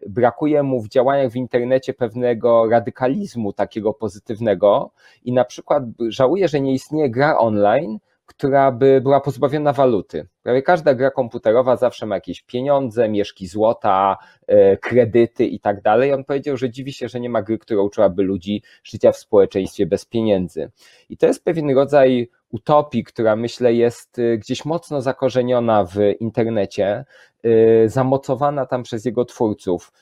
brakuje 0.07 0.63
mu 0.63 0.83
w 0.83 0.89
działaniach 0.89 1.33
w 1.33 1.37
internecie 1.37 1.95
pewnego 1.95 2.69
radykalizmu 2.71 3.53
takiego 3.53 3.95
pozytywnego 3.95 4.91
i 5.25 5.33
na 5.33 5.45
przykład 5.45 5.83
żałuje, 6.09 6.49
że 6.49 6.61
nie 6.61 6.73
istnieje 6.73 7.11
gra 7.11 7.39
online, 7.39 7.99
która 8.37 8.73
by 8.73 9.01
była 9.01 9.21
pozbawiona 9.21 9.73
waluty. 9.73 10.27
Prawie 10.43 10.63
każda 10.63 10.95
gra 10.95 11.11
komputerowa 11.11 11.77
zawsze 11.77 12.07
ma 12.07 12.15
jakieś 12.15 12.43
pieniądze, 12.43 13.09
mieszki 13.09 13.47
złota, 13.47 14.17
e, 14.47 14.77
kredyty 14.77 15.47
i 15.47 15.61
tak 15.61 15.83
dalej. 15.83 16.13
On 16.13 16.25
powiedział, 16.25 16.57
że 16.57 16.71
dziwi 16.71 16.93
się, 16.93 17.09
że 17.09 17.21
nie 17.21 17.31
ma 17.31 17.43
gry, 17.43 17.59
która 17.59 17.83
uczyłaby 17.83 18.23
ludzi 18.23 18.63
życia 18.85 19.13
w 19.13 19.17
społeczeństwie 19.17 19.87
bez 19.87 20.05
pieniędzy. 20.05 20.71
I 21.09 21.17
to 21.17 21.27
jest 21.27 21.45
pewien 21.45 21.71
rodzaj 21.71 22.31
utopii, 22.51 23.05
która 23.05 23.37
myślę 23.37 23.75
jest 23.75 24.19
e, 24.19 24.39
gdzieś 24.39 24.65
mocno 24.65 25.03
zakorzeniona 25.03 25.85
w 25.85 25.97
internecie, 26.21 27.05
e, 27.43 27.89
zamocowana 27.89 28.67
tam 28.67 28.83
przez 28.83 29.05
jego 29.05 29.25
twórców. 29.25 29.93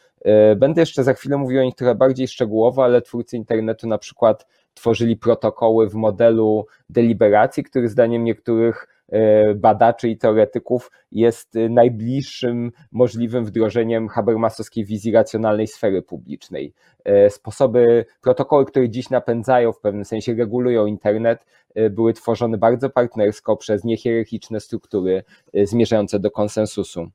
Będę 0.56 0.82
jeszcze 0.82 1.04
za 1.04 1.14
chwilę 1.14 1.36
mówił 1.36 1.60
o 1.60 1.64
nich 1.64 1.74
trochę 1.74 1.94
bardziej 1.94 2.28
szczegółowo, 2.28 2.84
ale 2.84 3.02
twórcy 3.02 3.36
internetu 3.36 3.88
na 3.88 3.98
przykład 3.98 4.46
tworzyli 4.74 5.16
protokoły 5.16 5.90
w 5.90 5.94
modelu 5.94 6.66
deliberacji, 6.90 7.64
który 7.64 7.88
zdaniem 7.88 8.24
niektórych 8.24 8.88
e, 9.08 9.54
badaczy 9.54 10.08
i 10.08 10.18
teoretyków 10.18 10.90
jest 11.12 11.54
najbliższym 11.70 12.72
możliwym 12.92 13.44
wdrożeniem 13.44 14.08
habermasowskiej 14.08 14.84
wizji 14.84 15.12
racjonalnej 15.12 15.66
sfery 15.66 16.02
publicznej. 16.02 16.74
E, 17.04 17.30
sposoby, 17.30 18.06
protokoły, 18.20 18.64
które 18.66 18.88
dziś 18.88 19.10
napędzają, 19.10 19.72
w 19.72 19.80
pewnym 19.80 20.04
sensie 20.04 20.34
regulują 20.34 20.86
internet, 20.86 21.46
e, 21.74 21.90
były 21.90 22.12
tworzone 22.12 22.58
bardzo 22.58 22.90
partnersko 22.90 23.56
przez 23.56 23.84
niehierarchiczne 23.84 24.60
struktury 24.60 25.22
zmierzające 25.54 26.18
do 26.20 26.30
konsensusu. 26.30 27.10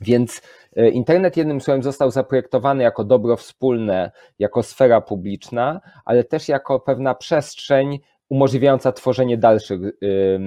Więc 0.00 0.42
e, 0.76 0.88
internet 0.88 1.36
jednym 1.36 1.60
słowem 1.60 1.82
został 1.82 2.10
zaprojektowany 2.10 2.82
jako 2.82 3.04
dobro 3.04 3.36
wspólne, 3.36 4.10
jako 4.38 4.62
sfera 4.62 5.00
publiczna, 5.00 5.80
ale 6.04 6.24
też 6.24 6.48
jako 6.48 6.80
pewna 6.80 7.14
przestrzeń 7.14 7.98
umożliwiająca 8.28 8.92
tworzenie 8.92 9.38
dalszych 9.38 9.80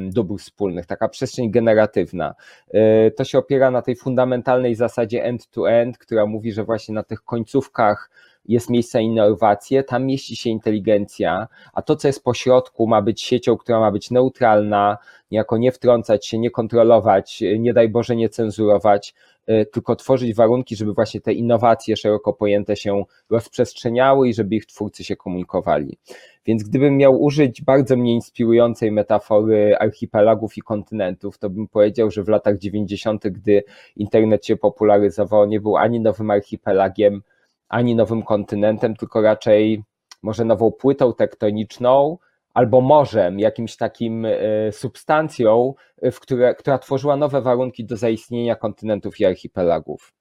dóbr 0.09 0.39
wspólnych, 0.39 0.85
taka 0.85 1.09
przestrzeń 1.09 1.51
generatywna. 1.51 2.35
E, 2.73 3.12
to 3.12 3.23
się 3.23 3.38
opiera 3.38 3.71
na 3.71 3.81
tej 3.81 3.95
fundamentalnej 3.95 4.75
zasadzie 4.75 5.23
end-to-end, 5.23 5.95
-end, 5.95 5.99
która 5.99 6.25
mówi, 6.25 6.51
że 6.51 6.63
właśnie 6.63 6.95
na 6.95 7.03
tych 7.03 7.23
końcówkach 7.23 8.09
jest 8.49 8.69
miejsce 8.69 8.97
na 8.97 9.01
innowacje, 9.01 9.83
tam 9.83 10.05
mieści 10.05 10.35
się 10.35 10.49
inteligencja, 10.49 11.47
a 11.73 11.81
to, 11.81 11.95
co 11.95 12.07
jest 12.07 12.23
pośrodku, 12.23 12.88
ma 12.88 13.01
być 13.01 13.21
siecią, 13.21 13.57
która 13.57 13.79
ma 13.79 13.91
być 13.91 14.12
neutralna, 14.12 14.97
niejako 15.31 15.57
nie 15.57 15.71
wtrącać 15.71 16.27
się, 16.27 16.38
nie 16.39 16.51
kontrolować, 16.51 17.43
nie 17.59 17.73
daj 17.73 17.89
Boże 17.89 18.15
nie 18.15 18.29
cenzurować, 18.29 19.13
e, 19.47 19.65
tylko 19.65 19.95
tworzyć 19.95 20.35
warunki, 20.35 20.75
żeby 20.75 20.93
właśnie 20.93 21.21
te 21.21 21.33
innowacje 21.33 21.97
szeroko 21.97 22.33
pojęte 22.33 22.75
się 22.75 23.03
rozprzestrzeniały 23.29 24.29
i 24.29 24.33
żeby 24.33 24.55
ich 24.55 24.65
twórcy 24.65 25.03
się 25.03 25.15
komunikowali. 25.15 25.97
Więc 26.45 26.63
gdybym 26.63 26.97
miał 26.97 27.21
użyć 27.21 27.62
bardzo 27.62 27.97
mnie 27.97 28.13
inspirującej 28.13 28.91
metafory 28.91 29.77
archipelagów 29.79 30.57
i 30.57 30.62
kontynentów, 30.62 31.38
to 31.38 31.49
bym 31.49 31.67
powiedział, 31.67 32.12
że 32.12 32.23
w 32.23 32.27
latach 32.27 32.57
90., 32.57 33.27
gdy 33.27 33.63
internet 33.95 34.45
się 34.45 34.57
popularyzował, 34.57 35.45
nie 35.45 35.59
był 35.59 35.77
ani 35.77 35.99
nowym 35.99 36.31
archipelagiem, 36.31 37.21
ani 37.69 37.95
nowym 37.95 38.23
kontynentem, 38.23 38.95
tylko 38.95 39.21
raczej 39.21 39.84
może 40.23 40.45
nową 40.45 40.71
płytą 40.71 41.13
tektoniczną, 41.13 42.17
albo 42.53 42.82
morzem, 42.82 43.39
jakimś 43.39 43.77
takim 43.77 44.25
e, 44.25 44.71
substancją, 44.71 45.73
w 46.12 46.19
które, 46.19 46.55
która 46.55 46.77
tworzyła 46.77 47.15
nowe 47.15 47.41
warunki 47.41 47.86
do 47.86 47.97
zaistnienia 47.97 48.55
kontynentów 48.55 49.19
i 49.19 49.25
archipelagów. 49.25 50.13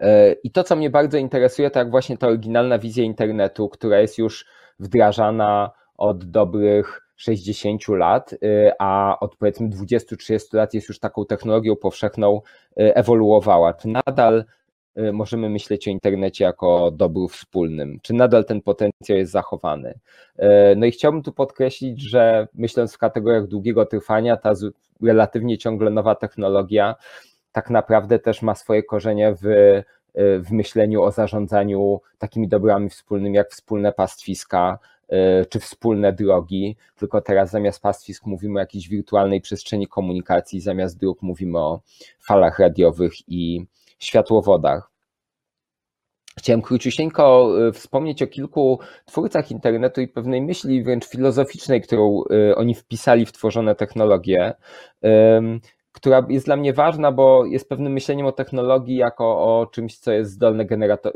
E, 0.00 0.32
I 0.32 0.50
to, 0.50 0.64
co 0.64 0.76
mnie 0.76 0.90
bardzo 0.90 1.18
interesuje, 1.18 1.70
to 1.70 1.78
jak 1.78 1.90
właśnie 1.90 2.18
ta 2.18 2.26
oryginalna 2.26 2.78
wizja 2.78 3.04
internetu, 3.04 3.68
która 3.68 4.00
jest 4.00 4.18
już 4.18 4.46
wdrażana 4.78 5.70
od 5.96 6.24
dobrych 6.24 7.00
60 7.16 7.88
lat, 7.88 8.34
e, 8.42 8.72
a 8.78 9.16
od 9.20 9.36
powiedzmy 9.36 9.68
20-30 9.68 10.56
lat 10.56 10.74
jest 10.74 10.88
już 10.88 10.98
taką 10.98 11.26
technologią 11.26 11.76
powszechną, 11.76 12.40
ewoluowała. 12.76 13.74
Czy 13.74 13.88
nadal 13.88 14.44
możemy 15.12 15.48
myśleć 15.48 15.88
o 15.88 15.90
internecie 15.90 16.44
jako 16.44 16.90
dobru 16.90 17.28
wspólnym? 17.28 17.98
Czy 18.02 18.14
nadal 18.14 18.44
ten 18.44 18.62
potencjał 18.62 19.18
jest 19.18 19.32
zachowany? 19.32 19.98
Y, 20.38 20.42
no 20.76 20.86
i 20.86 20.90
chciałbym 20.90 21.22
tu 21.22 21.32
podkreślić, 21.32 22.02
że 22.02 22.48
myśląc 22.54 22.94
w 22.94 22.98
kategoriach 22.98 23.46
długiego 23.46 23.86
trwania, 23.86 24.36
ta 24.36 24.52
relatywnie 25.02 25.58
ciągle 25.58 25.90
nowa 25.90 26.14
technologia 26.14 26.94
tak 27.52 27.70
naprawdę 27.70 28.18
też 28.18 28.42
ma 28.42 28.54
swoje 28.54 28.82
korzenie 28.82 29.34
w, 29.42 29.46
y, 29.46 29.84
w 30.40 30.50
myśleniu 30.50 31.02
o 31.02 31.10
zarządzaniu 31.10 32.00
takimi 32.18 32.48
dobrami 32.48 32.90
wspólnymi, 32.90 33.36
jak 33.36 33.50
wspólne 33.50 33.92
pastwiska, 33.92 34.78
czy 35.48 35.60
wspólne 35.60 36.12
drogi, 36.12 36.76
tylko 36.96 37.20
teraz 37.20 37.50
zamiast 37.50 37.82
pastwisk 37.82 38.26
mówimy 38.26 38.58
o 38.58 38.60
jakiejś 38.60 38.88
wirtualnej 38.88 39.40
przestrzeni 39.40 39.86
komunikacji, 39.86 40.60
zamiast 40.60 40.98
dróg 40.98 41.22
mówimy 41.22 41.58
o 41.58 41.80
falach 42.20 42.58
radiowych 42.58 43.12
i 43.28 43.66
światłowodach. 44.00 44.90
Chciałem 46.38 46.62
króciusieńko 46.62 47.54
y, 47.68 47.72
wspomnieć 47.72 48.22
o 48.22 48.26
kilku 48.26 48.78
twórcach 49.06 49.50
internetu 49.50 50.00
i 50.00 50.08
pewnej 50.08 50.42
myśli 50.42 50.82
wręcz 50.82 51.06
filozoficznej, 51.06 51.80
którą 51.80 52.22
y, 52.50 52.56
oni 52.56 52.74
wpisali 52.74 53.26
w 53.26 53.32
tworzone 53.32 53.74
technologie, 53.74 54.54
która 55.92 56.26
jest 56.28 56.46
dla 56.46 56.56
mnie 56.56 56.72
ważna, 56.72 57.12
bo 57.12 57.44
jest 57.44 57.68
pewnym 57.68 57.92
myśleniem 57.92 58.26
o 58.26 58.32
technologii 58.32 58.96
jako 58.96 59.24
o 59.24 59.66
czymś, 59.66 59.98
co 59.98 60.12
jest 60.12 60.32
zdolne 60.32 60.66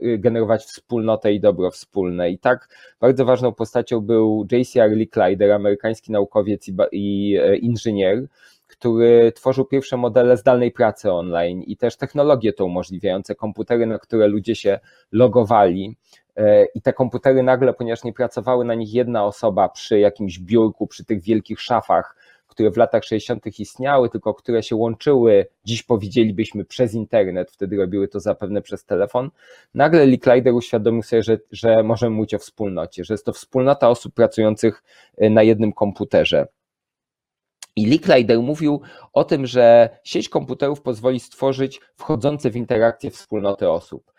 y, 0.03 0.18
generować 0.18 0.64
wspólnotę 0.64 1.33
i 1.33 1.40
dobro 1.40 1.70
wspólne. 1.70 2.31
I 2.31 2.38
tak 2.38 2.68
bardzo 3.01 3.25
ważną 3.25 3.53
postacią 3.53 4.01
był 4.01 4.47
J.C.R. 4.53 4.90
Licklider, 4.90 5.53
amerykański 5.53 6.12
naukowiec 6.12 6.66
i 6.92 7.37
e, 7.42 7.57
inżynier, 7.57 8.27
który 8.76 9.32
tworzył 9.32 9.64
pierwsze 9.64 9.96
modele 9.96 10.37
zdalnej 10.37 10.72
pracy 10.72 11.12
online 11.12 11.62
i 11.62 11.76
też 11.76 11.96
technologie 11.96 12.52
to 12.52 12.64
umożliwiające, 12.64 13.34
komputery, 13.34 13.87
na 13.87 13.98
które 13.98 14.28
ludzie 14.28 14.54
się 14.54 14.80
logowali. 15.12 15.96
E, 16.37 16.64
I 16.64 16.82
te 16.82 16.92
komputery 16.92 17.42
nagle, 17.42 17.74
ponieważ 17.74 18.04
nie 18.04 18.12
pracowały 18.12 18.64
na 18.64 18.74
nich 18.74 18.94
jedna 18.94 19.24
osoba 19.24 19.68
przy 19.68 19.98
jakimś 19.98 20.38
biurku, 20.38 20.87
przy 20.87 21.04
tych 21.04 21.22
wielkich 21.22 21.60
szafach, 21.60 22.16
które 22.46 22.70
w 22.70 22.76
latach 22.76 23.04
60. 23.04 23.60
istniały, 23.60 24.10
tylko 24.10 24.34
które 24.34 24.62
się 24.62 24.76
łączyły, 24.76 25.46
dziś 25.64 25.82
powiedzielibyśmy 25.82 26.64
przez 26.64 26.94
internet, 26.94 27.50
wtedy 27.50 27.76
robiły 27.76 28.08
to 28.08 28.20
zapewne 28.20 28.62
przez 28.62 28.84
telefon. 28.84 29.30
Nagle 29.74 30.06
Licklider 30.06 30.54
uświadomił 30.54 31.02
sobie, 31.02 31.22
że, 31.22 31.38
że 31.52 31.82
możemy 31.82 32.16
mówić 32.16 32.34
o 32.34 32.38
wspólnocie, 32.38 33.04
że 33.04 33.14
jest 33.14 33.24
to 33.24 33.32
wspólnota 33.32 33.88
osób 33.88 34.14
pracujących 34.14 34.82
e, 35.16 35.30
na 35.30 35.42
jednym 35.42 35.72
komputerze. 35.72 36.46
I 37.76 37.87
Licklider 37.87 38.38
mówił 38.38 38.80
o 39.12 39.24
tym, 39.24 39.46
że 39.46 39.88
sieć 40.04 40.28
komputerów 40.28 40.82
pozwoli 40.82 41.20
stworzyć 41.20 41.80
wchodzące 41.94 42.50
w 42.50 42.56
interakcję 42.56 43.10
wspólnoty 43.10 43.70
osób. 43.70 44.12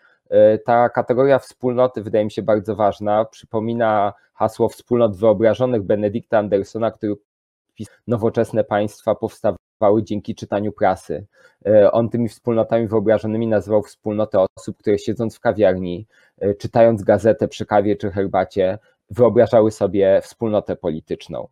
Ta 0.64 0.88
kategoria 0.88 1.38
wspólnoty 1.38 2.02
wydaje 2.02 2.24
mi 2.24 2.30
się 2.30 2.42
bardzo 2.42 2.76
ważna. 2.76 3.24
Przypomina 3.24 4.12
hasło 4.34 4.68
wspólnot 4.68 5.16
wyobrażonych 5.16 5.82
Benedykta 5.82 6.38
Andersona, 6.38 6.90
który 6.90 7.14
nowoczesne 8.06 8.64
państwa 8.64 9.14
powstawały 9.14 10.02
dzięki 10.02 10.34
czytaniu 10.34 10.72
prasy. 10.72 11.26
On 11.92 12.08
tymi 12.08 12.28
wspólnotami 12.28 12.86
wyobrażonymi 12.88 13.46
nazywał 13.46 13.82
wspólnotę 13.82 14.46
osób, 14.56 14.78
które 14.78 14.98
siedząc 14.98 15.36
w 15.36 15.40
kawiarni, 15.40 16.06
czytając 16.58 17.02
gazetę 17.02 17.48
przy 17.48 17.66
kawie 17.66 17.96
czy 17.96 18.10
herbacie, 18.10 18.78
wyobrażały 19.10 19.70
sobie 19.70 20.20
wspólnotę 20.22 20.76
polityczną. 20.76 21.48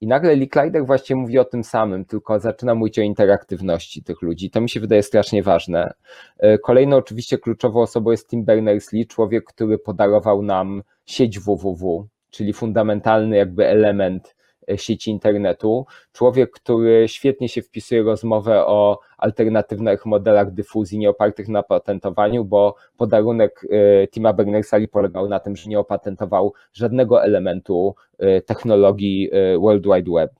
I 0.00 0.06
nagle 0.06 0.36
Licklider 0.36 0.86
właśnie 0.86 1.16
mówi 1.16 1.38
o 1.38 1.44
tym 1.44 1.64
samym, 1.64 2.04
tylko 2.04 2.40
zaczyna 2.40 2.74
mówić 2.74 2.98
o 2.98 3.02
interaktywności 3.02 4.02
tych 4.02 4.22
ludzi. 4.22 4.50
To 4.50 4.60
mi 4.60 4.70
się 4.70 4.80
wydaje 4.80 5.02
strasznie 5.02 5.42
ważne. 5.42 5.94
E, 6.38 6.58
kolejną 6.58 6.96
oczywiście 6.96 7.38
kluczową 7.38 7.80
osobą 7.80 8.10
jest 8.10 8.30
Tim 8.30 8.44
Berners-Lee, 8.44 9.06
człowiek, 9.06 9.44
który 9.44 9.78
podarował 9.78 10.42
nam 10.42 10.82
sieć 11.06 11.38
www, 11.38 12.08
czyli 12.30 12.52
fundamentalny 12.52 13.36
jakby 13.36 13.66
element 13.66 14.36
sieci 14.76 15.10
internetu. 15.10 15.86
Człowiek, 16.12 16.50
który 16.50 17.08
świetnie 17.08 17.48
się 17.48 17.62
wpisuje 17.62 18.02
rozmowę 18.02 18.66
o 18.66 18.98
alternatywnych 19.18 20.06
modelach 20.06 20.52
dyfuzji 20.52 20.98
nieopartych 20.98 21.48
na 21.48 21.62
patentowaniu, 21.62 22.44
bo 22.44 22.74
podarunek 22.96 23.64
y, 23.64 24.08
Tima 24.08 24.32
Berners-Lee 24.32 24.88
polegał 24.88 25.28
na 25.28 25.40
tym, 25.40 25.56
że 25.56 25.70
nie 25.70 25.78
opatentował 25.78 26.52
żadnego 26.72 27.24
elementu 27.24 27.94
y, 28.22 28.42
technologii 28.46 29.30
World 29.60 29.84
Wide 29.84 30.12
Web. 30.12 30.30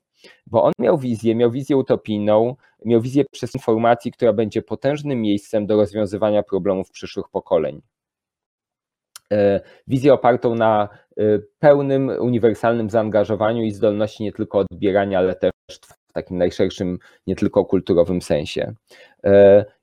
Bo 0.47 0.65
on 0.65 0.73
miał 0.79 0.99
wizję, 0.99 1.35
miał 1.35 1.51
wizję 1.51 1.77
utopijną, 1.77 2.57
miał 2.85 3.01
wizję 3.01 3.25
przez 3.31 3.55
informacji, 3.55 4.13
która 4.13 4.33
będzie 4.33 4.63
potężnym 4.63 5.21
miejscem 5.21 5.67
do 5.67 5.77
rozwiązywania 5.77 6.43
problemów 6.43 6.91
przyszłych 6.91 7.29
pokoleń. 7.29 7.83
E, 9.33 9.61
wizję 9.87 10.15
opartą 10.15 10.55
na 10.55 10.89
e, 11.19 11.23
pełnym, 11.59 12.09
uniwersalnym 12.09 12.91
zaangażowaniu 12.91 13.63
i 13.63 13.71
zdolności 13.71 14.25
nie 14.25 14.33
tylko 14.33 14.59
odbierania, 14.59 15.19
ale 15.19 15.35
też 15.35 15.53
w 15.71 16.13
takim 16.13 16.39
najszerszym, 16.39 16.99
nie 17.27 17.37
tylko 17.37 17.65
kulturowym 17.65 18.23
sensie. 18.23 18.75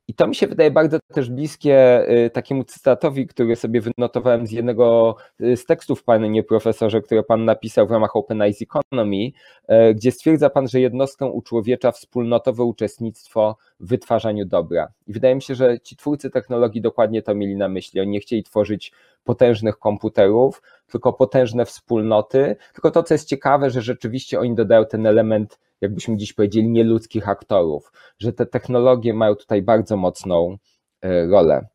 I 0.07 0.13
to 0.13 0.27
mi 0.27 0.35
się 0.35 0.47
wydaje 0.47 0.71
bardzo 0.71 0.97
też 1.13 1.29
bliskie 1.29 2.05
takiemu 2.33 2.63
cytatowi, 2.63 3.27
który 3.27 3.55
sobie 3.55 3.81
wynotowałem 3.81 4.47
z 4.47 4.51
jednego 4.51 5.15
z 5.39 5.65
tekstów, 5.65 6.03
panie 6.03 6.43
profesorze, 6.43 7.01
które 7.01 7.23
pan 7.23 7.45
napisał 7.45 7.87
w 7.87 7.91
ramach 7.91 8.15
Open 8.15 8.41
Eyes 8.41 8.61
Economy, 8.61 9.31
gdzie 9.95 10.11
stwierdza 10.11 10.49
pan, 10.49 10.67
że 10.67 10.79
jednostką 10.79 11.27
uczłowiecza 11.27 11.91
wspólnotowe 11.91 12.63
uczestnictwo 12.63 13.57
w 13.79 13.87
wytwarzaniu 13.87 14.45
dobra. 14.45 14.87
I 15.07 15.13
wydaje 15.13 15.35
mi 15.35 15.41
się, 15.41 15.55
że 15.55 15.79
ci 15.79 15.95
twórcy 15.95 16.29
technologii 16.29 16.81
dokładnie 16.81 17.21
to 17.21 17.35
mieli 17.35 17.55
na 17.55 17.69
myśli. 17.69 18.01
Oni 18.01 18.11
nie 18.11 18.19
chcieli 18.19 18.43
tworzyć 18.43 18.91
potężnych 19.23 19.79
komputerów, 19.79 20.61
tylko 20.93 21.13
potężne 21.13 21.65
wspólnoty. 21.65 22.56
Tylko 22.73 22.91
to, 22.91 23.03
co 23.03 23.13
jest 23.13 23.27
ciekawe, 23.27 23.69
że 23.69 23.82
rzeczywiście 23.82 24.39
oni 24.39 24.56
dodają 24.56 24.86
ten 24.86 25.06
element, 25.06 25.60
jakbyśmy 25.82 26.17
dziś 26.17 26.34
powiedzieli, 26.34 26.69
nieludzkich 26.69 27.29
aktorów, 27.29 27.91
że 28.19 28.34
te 28.34 28.45
technologie 28.45 29.13
mają 29.13 29.36
tutaj 29.36 29.62
bardzo 29.62 29.97
mocną 29.97 30.58
e, 31.01 31.27
rolę. 31.27 31.67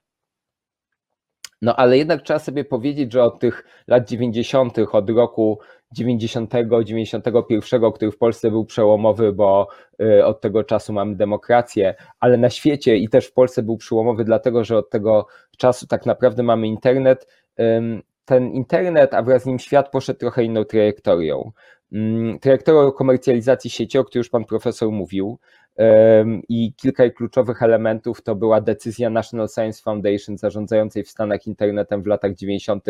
No 1.63 1.77
ale 1.77 1.99
jednak 1.99 2.23
trzeba 2.23 2.39
sobie 2.39 2.65
powiedzieć, 2.65 3.13
że 3.13 3.23
od 3.23 3.41
tych 3.41 3.65
lat 3.87 4.09
90., 4.09 4.79
od 4.93 5.11
roku 5.11 5.59
90, 5.93 6.53
91, 6.85 7.93
który 7.93 8.11
w 8.11 8.19
Polsce 8.19 8.51
był 8.51 8.65
przełomowy, 8.65 9.33
bo 9.33 9.69
y, 10.03 10.25
od 10.25 10.41
tego 10.41 10.65
czasu 10.65 10.93
mamy 10.93 11.17
demokrację, 11.17 11.95
ale 12.21 12.37
na 12.37 12.51
świecie 12.51 12.97
i 12.97 13.09
też 13.09 13.27
w 13.27 13.33
Polsce 13.33 13.63
był 13.63 13.77
przełomowy, 13.77 14.25
dlatego 14.25 14.65
że 14.65 14.79
od 14.79 14.91
tego 14.91 15.27
czasu 15.57 15.87
tak 15.87 16.07
naprawdę 16.07 16.43
mamy 16.43 16.67
internet. 16.67 17.27
Ten 18.29 18.53
internet, 18.53 19.15
a 19.15 19.23
wraz 19.23 19.43
z 19.43 19.47
nim 19.47 19.59
świat 19.59 19.91
poszedł 19.91 20.19
trochę 20.19 20.45
inną 20.45 20.65
trajektorią. 20.65 21.53
Trajektorią 22.41 22.93
komercjalizacji 22.93 23.71
sieci, 23.71 23.99
o 23.99 24.05
której 24.05 24.21
już 24.21 24.29
pan 24.29 24.45
profesor 24.45 24.91
mówił, 24.91 25.39
i 26.49 26.75
kilka 26.75 27.11
kluczowych 27.11 27.63
elementów 27.63 28.23
to 28.23 28.35
była 28.35 28.61
decyzja 28.61 29.11
National 29.11 29.49
Science 29.49 29.83
Foundation 29.83 30.39
zarządzającej 30.39 31.05
w 31.05 31.09
Stanach 31.09 31.47
internetem 31.47 32.03
w 32.03 32.07
latach 32.07 32.35
90., 32.35 32.85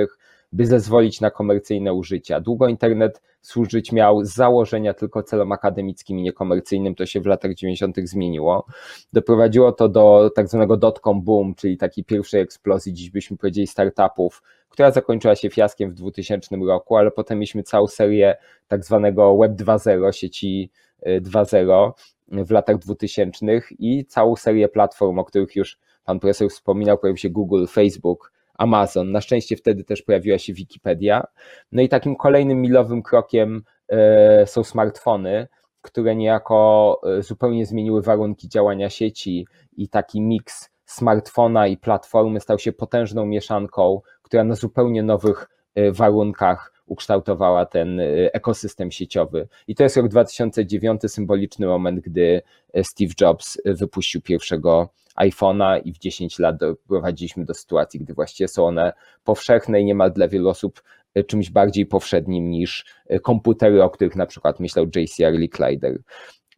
by 0.53 0.67
zezwolić 0.67 1.21
na 1.21 1.31
komercyjne 1.31 1.93
użycia. 1.93 2.41
Długo 2.41 2.69
internet 2.69 3.23
służyć 3.41 3.93
miał 3.93 4.25
z 4.25 4.35
założenia 4.35 4.95
tylko 4.95 5.23
celom 5.23 5.53
akademickim 5.53 6.19
i 6.19 6.23
niekomercyjnym, 6.23 6.95
to 6.95 7.07
się 7.07 7.21
w 7.21 7.27
latach 7.27 7.55
90. 7.55 7.97
zmieniło. 8.05 8.67
Doprowadziło 9.13 9.73
to 9.73 9.89
do 9.89 10.31
tak 10.35 10.49
zwanego 10.49 10.77
dotcom 10.77 11.23
boom, 11.23 11.55
czyli 11.55 11.77
takiej 11.77 12.05
pierwszej 12.05 12.41
eksplozji, 12.41 12.93
dziś 12.93 13.11
byśmy 13.11 13.37
powiedzieli 13.37 13.67
startupów, 13.67 14.43
która 14.69 14.91
zakończyła 14.91 15.37
się 15.37 15.51
fiaskiem 15.51 15.91
w 15.91 15.95
2000 15.95 16.57
roku, 16.57 16.97
ale 16.97 17.11
potem 17.11 17.39
mieliśmy 17.39 17.63
całą 17.63 17.87
serię 17.87 18.37
tak 18.69 18.85
zwanego 18.85 19.37
Web 19.37 19.53
2.0, 19.53 20.13
sieci 20.13 20.71
2.0, 21.07 21.93
w 22.29 22.51
latach 22.51 22.79
2000 22.79 23.47
i 23.79 24.05
całą 24.05 24.37
serię 24.37 24.69
platform, 24.69 25.19
o 25.19 25.25
których 25.25 25.57
już 25.57 25.79
pan 26.05 26.21
profesor 26.21 26.51
wspominał, 26.51 26.99
pojawił 26.99 27.17
się 27.17 27.31
Google, 27.31 27.67
Facebook, 27.67 28.33
Amazon. 28.59 29.13
Na 29.13 29.21
szczęście 29.21 29.57
wtedy 29.57 29.85
też 29.85 30.03
pojawiła 30.03 30.39
się 30.39 30.53
Wikipedia. 30.53 31.27
No 31.73 31.83
i 31.83 31.89
takim 31.89 32.17
kolejnym 32.17 32.63
milowym 32.63 33.03
krokiem 33.03 33.63
e, 33.89 34.47
są 34.47 34.65
smartfony, 34.65 35.49
które 35.83 36.17
niejako 36.17 37.01
e, 37.19 37.23
zupełnie 37.23 37.67
zmieniły 37.67 38.03
warunki 38.03 38.49
działania 38.49 38.91
sieci 38.91 39.47
i 39.77 39.89
taki 39.89 40.21
miks 40.21 40.71
smartfona 40.87 41.67
i 41.67 41.77
platformy 41.77 42.41
stał 42.41 42.59
się 42.59 42.73
potężną 42.73 43.27
mieszanką, 43.27 44.01
która 44.23 44.45
na 44.45 44.55
zupełnie 44.55 45.03
nowych 45.03 45.49
e, 45.75 45.93
warunkach 45.93 46.73
ukształtowała 46.87 47.67
ten 47.67 48.01
ekosystem 48.33 48.91
sieciowy. 48.91 49.49
I 49.67 49.75
to 49.75 49.83
jest 49.83 49.97
rok 49.97 50.09
2009, 50.09 51.01
symboliczny 51.07 51.67
moment, 51.67 52.01
gdy 52.01 52.43
Steve 52.83 53.13
Jobs 53.21 53.59
wypuścił 53.65 54.23
pierwszego 54.23 54.89
iPhone'a 55.21 55.81
i 55.85 55.93
w 55.93 55.99
10 55.99 56.39
lat 56.39 56.57
doprowadziliśmy 56.57 57.45
do 57.45 57.55
sytuacji, 57.55 58.01
gdy 58.01 58.15
właściwie 58.15 58.49
są 58.49 58.67
one 58.67 58.93
powszechne 59.25 59.81
i 59.81 59.85
niemal 59.85 60.13
dla 60.13 60.29
wielu 60.29 60.49
osób 60.49 60.83
y, 61.19 61.25
czymś 61.25 61.51
bardziej 61.51 61.87
powszednim 61.87 62.51
niż 62.51 62.85
komputery, 63.23 63.83
o 63.83 63.91
których 63.91 64.17
na 64.17 64.27
przykład 64.27 64.61
myślał 64.61 64.87
JCR 64.97 65.33
Licklider. 65.33 65.99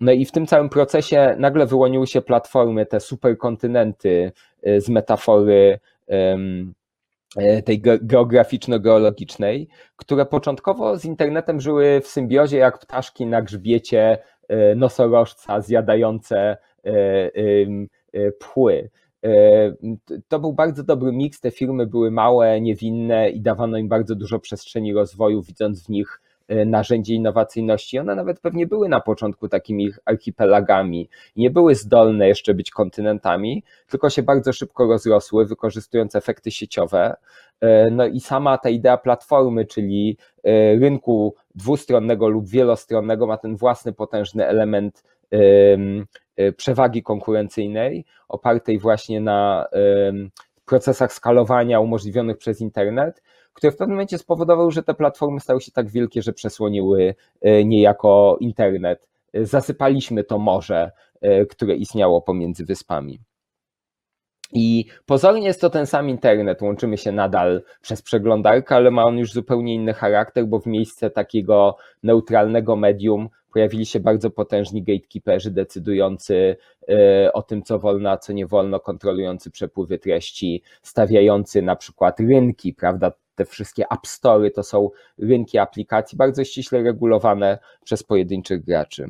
No 0.01 0.13
i 0.13 0.25
w 0.25 0.33
tym 0.33 0.47
całym 0.47 0.69
procesie 0.69 1.37
nagle 1.39 1.67
wyłoniły 1.67 2.07
się 2.07 2.23
platformy, 2.23 2.87
te 2.87 3.01
superkontynenty 3.01 4.33
z 4.79 4.89
metafory 4.89 5.79
E, 7.37 7.63
tej 7.63 7.83
geograficzno-geologicznej, 8.03 9.69
które 9.97 10.27
początkowo 10.27 10.99
z 10.99 11.05
internetem 11.05 11.61
żyły 11.61 12.01
w 12.01 12.07
symbiozie 12.07 12.59
jak 12.59 12.79
ptaszki 12.79 13.27
na 13.27 13.43
grzbiecie 13.43 14.19
e, 14.49 14.75
nosorożca 14.75 15.61
zjadające 15.61 16.57
e, 18.13 18.33
pchły. 18.33 18.91
To 20.29 20.39
był 20.39 20.53
bardzo 20.53 20.85
dobry 20.85 21.13
miks, 21.13 21.41
te 21.41 21.51
firmy 21.51 21.87
były 21.87 22.11
małe, 22.11 22.61
niewinne 22.61 23.31
i 23.31 23.41
dawano 23.41 23.79
im 23.79 23.89
bardzo 23.89 24.15
dużo 24.15 24.39
przestrzeni 24.39 24.95
rozwoju, 24.95 25.43
widząc 25.43 25.87
w 25.87 25.89
nich 25.89 26.21
E, 26.51 26.65
narzędzie 26.65 27.15
innowacyjności. 27.15 27.99
One 27.99 28.15
nawet 28.15 28.41
pewnie 28.41 28.67
były 28.67 28.89
na 28.89 29.01
początku 29.01 29.49
takimi 29.49 29.91
archipelagami. 30.05 31.09
Nie 31.37 31.51
były 31.51 31.75
zdolne 31.75 32.29
jeszcze 32.29 32.55
być 32.55 32.71
kontynentami, 32.71 33.65
tylko 33.89 34.11
się 34.11 34.23
bardzo 34.23 34.53
szybko 34.53 34.87
rozrosły, 34.87 35.47
wykorzystując 35.47 36.17
efekty 36.17 36.51
sieciowe. 36.51 37.17
E, 37.61 37.91
no 37.91 38.07
i 38.07 38.21
sama 38.21 38.59
ta 38.59 38.71
idea 38.71 38.97
platformy, 38.97 39.67
czyli 39.67 40.17
e, 40.45 40.77
rynku 40.77 41.35
dwustronnego 41.55 42.29
lub 42.29 42.49
wielostronnego, 42.49 43.27
ma 43.27 43.37
ten 43.37 43.57
własny 43.57 43.93
potężny 43.93 44.47
element 44.47 45.05
przewagi 46.57 47.03
konkurencyjnej, 47.03 48.05
opartej 48.29 48.79
właśnie 48.79 49.21
na 49.21 49.67
procesach 50.65 51.13
skalowania 51.13 51.81
umożliwionych 51.81 52.39
przez 52.39 52.61
internet, 52.61 53.23
które 53.53 53.73
w 53.73 53.77
pewnym 53.77 53.97
momencie 53.97 54.19
spowodowały, 54.19 54.71
że 54.73 54.83
te 54.83 54.95
platformy 54.95 55.41
stały 55.41 55.61
się 55.61 55.73
tak 55.73 55.89
wielkie, 55.89 56.23
że 56.23 56.33
przesłoniły 56.33 57.15
e, 57.41 57.65
niejako 57.65 58.37
internet. 58.41 59.09
E, 59.33 59.45
zasypaliśmy 59.45 60.25
to 60.25 60.39
morze, 60.39 60.91
e, 61.21 61.47
które 61.47 61.75
istniało 61.75 62.23
pomiędzy 62.23 62.65
wyspami. 62.65 63.21
I 64.53 64.85
pozornie 65.07 65.47
jest 65.47 65.61
to 65.61 65.71
ten 65.71 65.87
sam 65.87 66.09
internet, 66.09 66.63
łączymy 66.63 66.99
się 66.99 67.13
nadal 67.13 67.63
przez 67.83 68.03
przeglądarkę, 68.03 68.75
ale 68.75 68.91
ma 68.91 69.05
on 69.05 69.19
już 69.19 69.33
zupełnie 69.33 69.75
inny 69.75 69.95
charakter, 69.95 70.47
bo 70.47 70.61
w 70.61 70.67
miejsce 70.67 71.11
takiego 71.11 71.77
neutralnego 72.03 72.77
medium 72.77 73.29
pojawili 73.53 73.87
się 73.87 74.01
bardzo 74.01 74.31
potężni 74.31 74.83
gatekeeperzy 74.83 75.51
decydujący 75.51 76.57
o 77.33 77.43
tym, 77.43 77.63
co 77.63 77.79
wolno, 77.79 78.11
a 78.11 78.17
co 78.17 78.33
nie 78.33 78.47
wolno, 78.47 78.81
kontrolujący 78.81 79.51
przepływy 79.51 79.99
treści, 79.99 80.63
stawiający 80.83 81.63
na 81.63 81.77
przykład 81.77 82.21
rynki, 82.21 82.75
prawda? 82.75 83.13
te 83.35 83.45
wszystkie 83.45 83.85
App 83.91 84.07
Story 84.07 84.51
to 84.51 84.63
są 84.63 84.91
rynki 85.19 85.59
aplikacji 85.59 86.19
bardzo 86.19 86.45
ściśle 86.45 86.83
regulowane 86.83 87.59
przez 87.85 88.03
pojedynczych 88.03 88.65
graczy. 88.65 89.07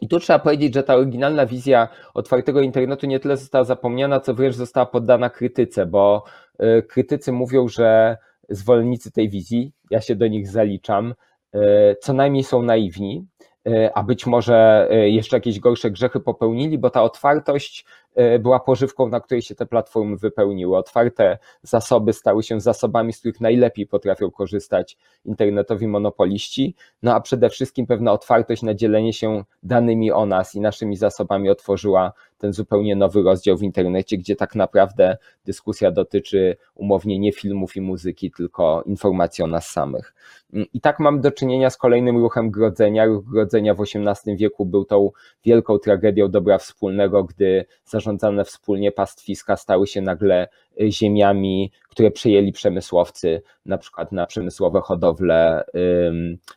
I 0.00 0.08
tu 0.08 0.20
trzeba 0.20 0.38
powiedzieć, 0.38 0.74
że 0.74 0.82
ta 0.82 0.94
oryginalna 0.94 1.46
wizja 1.46 1.88
otwartego 2.14 2.60
internetu 2.60 3.06
nie 3.06 3.20
tyle 3.20 3.36
została 3.36 3.64
zapomniana, 3.64 4.20
co 4.20 4.34
wręcz 4.34 4.54
została 4.54 4.86
poddana 4.86 5.30
krytyce, 5.30 5.86
bo 5.86 6.24
y, 6.62 6.82
krytycy 6.82 7.32
mówią, 7.32 7.68
że 7.68 8.16
zwolennicy 8.48 9.12
tej 9.12 9.28
wizji, 9.28 9.72
ja 9.90 10.00
się 10.00 10.16
do 10.16 10.26
nich 10.26 10.48
zaliczam, 10.48 11.14
y, 11.54 11.58
co 12.00 12.12
najmniej 12.12 12.44
są 12.44 12.62
naiwni, 12.62 13.26
y, 13.68 13.94
a 13.94 14.02
być 14.02 14.26
może 14.26 14.88
jeszcze 14.90 15.36
jakieś 15.36 15.60
gorsze 15.60 15.90
grzechy 15.90 16.20
popełnili, 16.20 16.78
bo 16.78 16.90
ta 16.90 17.02
otwartość 17.02 17.84
E, 18.07 18.07
była 18.40 18.60
pożywką, 18.60 19.08
na 19.08 19.20
której 19.20 19.42
się 19.42 19.54
te 19.54 19.66
platformy 19.66 20.16
wypełniły. 20.16 20.76
Otwarte 20.76 21.38
zasoby 21.62 22.12
stały 22.12 22.42
się 22.42 22.60
zasobami, 22.60 23.12
z 23.12 23.18
których 23.18 23.40
najlepiej 23.40 23.86
potrafią 23.86 24.30
korzystać 24.30 24.96
internetowi 25.24 25.86
monopoliści, 25.86 26.74
no 27.02 27.14
a 27.14 27.20
przede 27.20 27.50
wszystkim 27.50 27.86
pewna 27.86 28.12
otwartość 28.12 28.62
na 28.62 28.74
dzielenie 28.74 29.12
się 29.12 29.44
danymi 29.62 30.12
o 30.12 30.26
nas 30.26 30.54
i 30.54 30.60
naszymi 30.60 30.96
zasobami 30.96 31.50
otworzyła 31.50 32.12
ten 32.38 32.52
zupełnie 32.52 32.96
nowy 32.96 33.22
rozdział 33.22 33.56
w 33.56 33.62
internecie, 33.62 34.18
gdzie 34.18 34.36
tak 34.36 34.54
naprawdę 34.54 35.16
dyskusja 35.44 35.90
dotyczy 35.90 36.56
umownie 36.74 37.18
nie 37.18 37.32
filmów 37.32 37.76
i 37.76 37.80
muzyki, 37.80 38.30
tylko 38.30 38.82
informacji 38.86 39.44
o 39.44 39.46
nas 39.46 39.70
samych. 39.70 40.14
I 40.52 40.80
tak 40.80 41.00
mam 41.00 41.20
do 41.20 41.32
czynienia 41.32 41.70
z 41.70 41.76
kolejnym 41.76 42.16
ruchem 42.16 42.50
grodzenia. 42.50 43.04
Ruch 43.04 43.24
grodzenia 43.24 43.74
w 43.74 43.80
XVIII 43.80 44.36
wieku 44.36 44.66
był 44.66 44.84
tą 44.84 45.10
wielką 45.44 45.78
tragedią 45.78 46.28
dobra 46.28 46.58
wspólnego, 46.58 47.24
gdy 47.24 47.64
zarządzane 48.08 48.44
wspólnie 48.44 48.92
pastwiska 48.92 49.56
stały 49.56 49.86
się 49.86 50.00
nagle 50.00 50.48
y, 50.80 50.92
ziemiami, 50.92 51.72
które 51.88 52.10
przejęli 52.10 52.52
przemysłowcy, 52.52 53.42
na 53.66 53.78
przykład 53.78 54.12
na 54.12 54.26
przemysłowe 54.26 54.80
hodowle, 54.80 55.64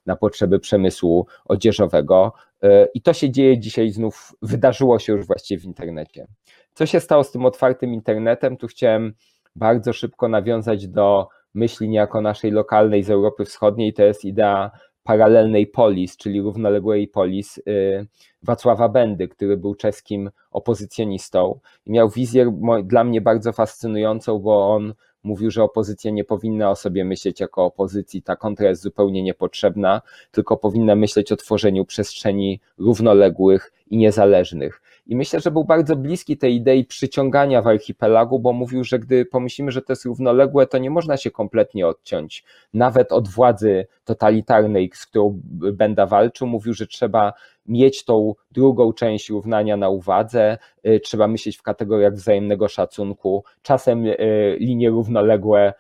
na 0.05 0.15
potrzeby 0.15 0.59
przemysłu 0.59 1.27
odzieżowego. 1.45 2.33
Y, 2.63 2.67
I 2.93 3.01
to 3.01 3.13
się 3.13 3.31
dzieje 3.31 3.59
dzisiaj 3.59 3.89
znów, 3.89 4.33
wydarzyło 4.41 4.99
się 4.99 5.13
już 5.13 5.27
właściwie 5.27 5.61
w 5.61 5.65
internecie. 5.65 6.27
Co 6.73 6.85
się 6.85 6.99
stało 6.99 7.23
z 7.23 7.31
tym 7.31 7.45
otwartym 7.45 7.93
internetem? 7.93 8.57
Tu 8.57 8.67
chciałem 8.67 9.13
bardzo 9.55 9.93
szybko 9.93 10.27
nawiązać 10.27 10.87
do 10.87 11.27
myśli 11.53 11.89
niejako 11.89 12.21
naszej 12.21 12.51
lokalnej 12.51 13.03
z 13.03 13.09
Europy 13.09 13.45
Wschodniej, 13.45 13.93
to 13.93 14.03
jest 14.03 14.25
idea 14.25 14.71
paralelnej 15.03 15.67
polis, 15.67 16.17
czyli 16.17 16.41
równoległej 16.41 17.07
polis 17.07 17.57
y, 17.57 18.07
Wacława 18.43 18.89
Bendy, 18.89 19.27
który 19.27 19.57
był 19.57 19.75
czeskim 19.75 20.29
opozycjonistą 20.51 21.59
miał 21.87 22.09
wizję 22.09 22.59
dla 22.83 23.03
mnie 23.03 23.21
bardzo 23.21 23.51
fascynującą, 23.51 24.39
bo 24.39 24.75
on 24.75 24.93
mówił, 25.23 25.51
że 25.51 25.63
opozycja 25.63 26.11
nie 26.11 26.23
powinna 26.23 26.69
o 26.69 26.75
sobie 26.75 27.05
myśleć 27.05 27.39
jako 27.39 27.65
opozycji, 27.65 28.21
ta 28.21 28.35
kontra 28.35 28.69
jest 28.69 28.81
zupełnie 28.81 29.23
niepotrzebna, 29.23 30.01
tylko 30.31 30.57
powinna 30.57 30.95
myśleć 30.95 31.31
o 31.31 31.35
tworzeniu 31.35 31.85
przestrzeni 31.85 32.59
równoległych 32.77 33.73
i 33.87 33.97
niezależnych. 33.97 34.81
I 35.05 35.15
myślę, 35.15 35.39
że 35.39 35.51
był 35.51 35.63
bardzo 35.63 35.95
bliski 35.95 36.37
tej 36.37 36.55
idei 36.55 36.85
przyciągania 36.85 37.61
w 37.61 37.67
archipelagu, 37.67 38.39
bo 38.39 38.53
mówił, 38.53 38.83
że 38.83 38.99
gdy 38.99 39.25
pomyślimy, 39.25 39.71
że 39.71 39.81
to 39.81 39.91
jest 39.93 40.05
równoległe, 40.05 40.67
to 40.67 40.77
nie 40.77 40.89
można 40.89 41.17
się 41.17 41.31
kompletnie 41.31 41.87
odciąć. 41.87 42.43
Nawet 42.73 43.11
od 43.11 43.27
władzy 43.27 43.87
totalitarnej, 44.03 44.91
z 44.93 45.05
którą 45.05 45.41
Benda 45.73 46.05
walczył, 46.05 46.47
mówił, 46.47 46.73
że 46.73 46.87
trzeba 46.87 47.33
mieć 47.65 48.05
tą 48.05 48.35
drugą 48.51 48.93
część 48.93 49.29
równania 49.29 49.77
na 49.77 49.89
uwadze, 49.89 50.57
y, 50.87 50.99
trzeba 50.99 51.27
myśleć 51.27 51.57
w 51.57 51.61
kategoriach 51.61 52.13
wzajemnego 52.13 52.67
szacunku. 52.67 53.43
Czasem 53.61 54.05
y, 54.05 54.57
linie 54.59 54.89
równoległe 54.89 55.73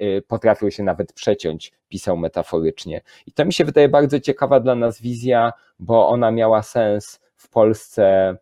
y, 0.00 0.22
potrafią 0.28 0.70
się 0.70 0.82
nawet 0.82 1.12
przeciąć, 1.12 1.72
pisał 1.88 2.16
metaforycznie. 2.16 3.00
I 3.26 3.32
to 3.32 3.44
mi 3.44 3.52
się 3.52 3.64
wydaje 3.64 3.88
bardzo 3.88 4.20
ciekawa 4.20 4.60
dla 4.60 4.74
nas 4.74 5.00
wizja, 5.00 5.52
bo 5.78 6.08
ona 6.08 6.30
miała 6.30 6.62
sens 6.62 7.23
w 7.44 7.50
Polsce 7.50 8.36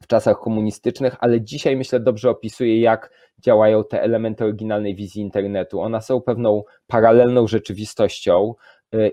w 0.00 0.06
czasach 0.06 0.38
komunistycznych, 0.38 1.16
ale 1.20 1.40
dzisiaj 1.40 1.76
myślę 1.76 2.00
dobrze 2.00 2.30
opisuje, 2.30 2.80
jak 2.80 3.10
działają 3.38 3.84
te 3.84 4.02
elementy 4.02 4.44
oryginalnej 4.44 4.94
wizji 4.94 5.22
internetu. 5.22 5.80
One 5.80 6.02
są 6.02 6.20
pewną 6.20 6.62
paralelną 6.86 7.46
rzeczywistością, 7.46 8.54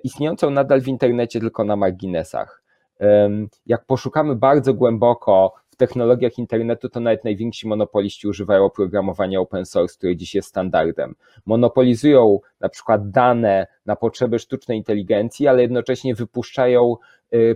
istniejącą 0.03 0.49
nadal 0.49 0.81
w 0.81 0.87
internecie, 0.87 1.39
tylko 1.39 1.63
na 1.63 1.75
marginesach 1.75 2.63
jak 3.65 3.85
poszukamy 3.85 4.35
bardzo 4.35 4.73
głęboko 4.73 5.53
w 5.69 5.75
technologiach 5.75 6.37
internetu, 6.37 6.89
to 6.89 6.99
nawet 6.99 7.23
najwięksi 7.23 7.67
monopoliści 7.67 8.27
używają 8.27 8.65
oprogramowania 8.65 9.39
open 9.39 9.65
source, 9.65 9.97
które 9.97 10.15
dziś 10.15 10.35
jest 10.35 10.49
standardem. 10.49 11.15
Monopolizują 11.45 12.39
na 12.59 12.69
przykład 12.69 13.09
dane 13.09 13.67
na 13.85 13.95
potrzeby 13.95 14.39
sztucznej 14.39 14.77
inteligencji, 14.77 15.47
ale 15.47 15.61
jednocześnie 15.61 16.15
wypuszczają 16.15 16.93
y, 16.93 16.97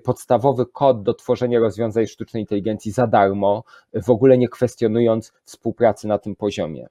podstawowy 0.03 0.65
kod 0.65 1.03
do 1.03 1.13
tworzenia 1.13 1.59
rozwiązań 1.59 2.07
sztucznej 2.07 2.43
inteligencji 2.43 2.91
za 2.91 3.07
darmo, 3.07 3.63
w 3.93 4.09
ogóle 4.09 4.37
nie 4.37 4.49
kwestionując 4.49 5.33
współpracy 5.45 6.07
na 6.07 6.17
tym 6.17 6.35
poziomie. 6.35 6.87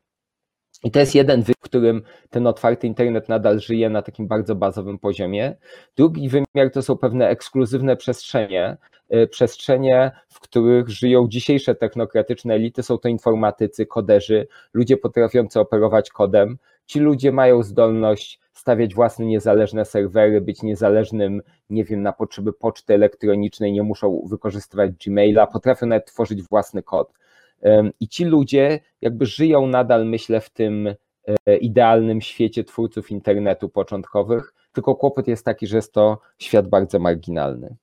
I 0.85 0.91
to 0.91 0.99
jest 0.99 1.15
jeden 1.15 1.43
wymiar, 1.43 1.57
w 1.61 1.65
którym 1.65 2.03
ten 2.31 2.47
otwarty 2.47 2.87
internet 2.87 3.29
nadal 3.29 3.61
żyje 3.61 3.91
na 3.91 4.03
takim 4.03 4.29
bardzo 4.29 4.55
bazowym 4.55 4.99
poziomie. 4.99 5.57
Drugi 5.97 6.29
wymiar 6.29 6.71
to 6.73 6.83
są 6.83 6.97
pewne 6.97 7.29
ekskluzywne 7.29 7.97
przestrzenie, 7.97 8.77
y, 9.15 9.27
przestrzenie, 9.27 10.11
w 10.29 10.41
których 10.41 10.89
żyją 10.89 11.29
dzisiejsze 11.29 11.75
technokratyczne 11.75 12.55
elity, 12.55 12.83
są 12.83 12.99
to 12.99 13.09
informatycy, 13.09 13.87
koderzy, 13.87 14.47
ludzie 14.73 14.97
potrafiący 14.97 15.61
operować 15.61 16.11
kodem. 16.11 16.59
Ci 16.87 17.01
ludzie 17.01 17.33
mają 17.33 17.63
zdolność 17.63 18.41
stawiać 18.61 18.95
własne 18.95 19.27
niezależne 19.27 19.85
serwery, 19.85 20.41
być 20.41 20.63
niezależnym, 20.63 21.43
nie 21.71 21.85
wiem, 21.85 22.03
na 22.03 22.13
potrzeby 22.13 22.53
poczty 22.53 22.95
elektronicznej, 22.95 23.73
nie 23.73 23.83
muszą 23.83 24.27
wykorzystywać 24.31 24.91
Gmaila, 25.07 25.47
potrafią 25.47 25.87
nawet 25.87 26.07
tworzyć 26.07 26.43
własny 26.43 26.83
kod. 26.83 27.13
I 28.01 28.09
ci 28.09 28.25
ludzie 28.25 28.81
jakby 29.01 29.27
żyją 29.27 29.67
nadal, 29.67 30.07
myślę, 30.07 30.41
w 30.41 30.51
tym 30.51 30.95
e, 31.47 31.57
idealnym 31.57 32.21
świecie 32.21 32.65
twórców 32.65 33.11
internetu 33.11 33.69
początkowych, 33.69 34.55
tylko 34.73 34.95
kłopot 34.95 35.29
jest 35.29 35.45
taki, 35.45 35.67
że 35.67 35.77
jest 35.77 35.93
to 35.93 36.21
świat 36.39 36.69
bardzo 36.69 36.99
marginalny. 36.99 37.77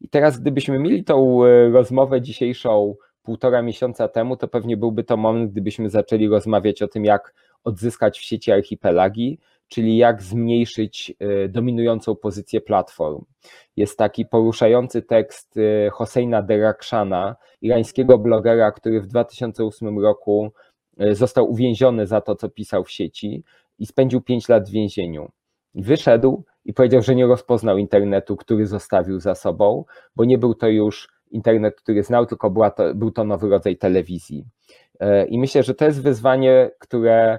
I 0.00 0.08
teraz, 0.08 0.40
gdybyśmy 0.40 0.78
mieli 0.78 1.04
tą 1.04 1.44
e, 1.44 1.68
rozmowę 1.70 2.20
dzisiejszą 2.20 2.94
półtora 3.22 3.62
miesiąca 3.62 4.08
temu, 4.08 4.36
to 4.36 4.48
pewnie 4.48 4.76
byłby 4.76 5.04
to 5.04 5.16
moment, 5.16 5.52
gdybyśmy 5.52 5.90
zaczęli 5.90 6.28
rozmawiać 6.28 6.82
o 6.82 6.88
tym, 6.88 7.04
jak 7.04 7.34
odzyskać 7.64 8.18
w 8.18 8.22
sieci 8.22 8.52
archipelagi, 8.52 9.38
czyli 9.72 9.96
jak 9.96 10.22
zmniejszyć 10.22 11.14
y, 11.44 11.48
dominującą 11.48 12.16
pozycję 12.16 12.60
platform. 12.60 13.24
Jest 13.76 13.98
taki 13.98 14.26
poruszający 14.26 15.02
tekst 15.02 15.56
y, 15.56 15.90
Hosseina 15.92 16.42
Derakshana, 16.42 17.36
irańskiego 17.60 18.18
blogera, 18.18 18.72
który 18.72 19.00
w 19.00 19.06
2008 19.06 19.98
roku 19.98 20.52
y, 21.02 21.14
został 21.14 21.50
uwięziony 21.50 22.06
za 22.06 22.20
to, 22.20 22.34
co 22.34 22.48
pisał 22.48 22.84
w 22.84 22.90
sieci 22.90 23.44
i 23.78 23.86
spędził 23.86 24.20
5 24.20 24.48
lat 24.48 24.68
w 24.68 24.72
więzieniu. 24.72 25.30
Wyszedł 25.74 26.44
i 26.64 26.72
powiedział, 26.72 27.02
że 27.02 27.14
nie 27.14 27.26
rozpoznał 27.26 27.78
internetu, 27.78 28.36
który 28.36 28.66
zostawił 28.66 29.20
za 29.20 29.34
sobą, 29.34 29.84
bo 30.16 30.24
nie 30.24 30.38
był 30.38 30.54
to 30.54 30.68
już 30.68 31.08
internet, 31.30 31.74
który 31.76 32.02
znał, 32.02 32.26
tylko 32.26 32.70
to, 32.76 32.94
był 32.94 33.10
to 33.10 33.24
nowy 33.24 33.48
rodzaj 33.48 33.76
telewizji. 33.76 34.44
I 35.28 35.38
myślę, 35.38 35.62
że 35.62 35.74
to 35.74 35.84
jest 35.84 36.02
wyzwanie, 36.02 36.70
które 36.78 37.38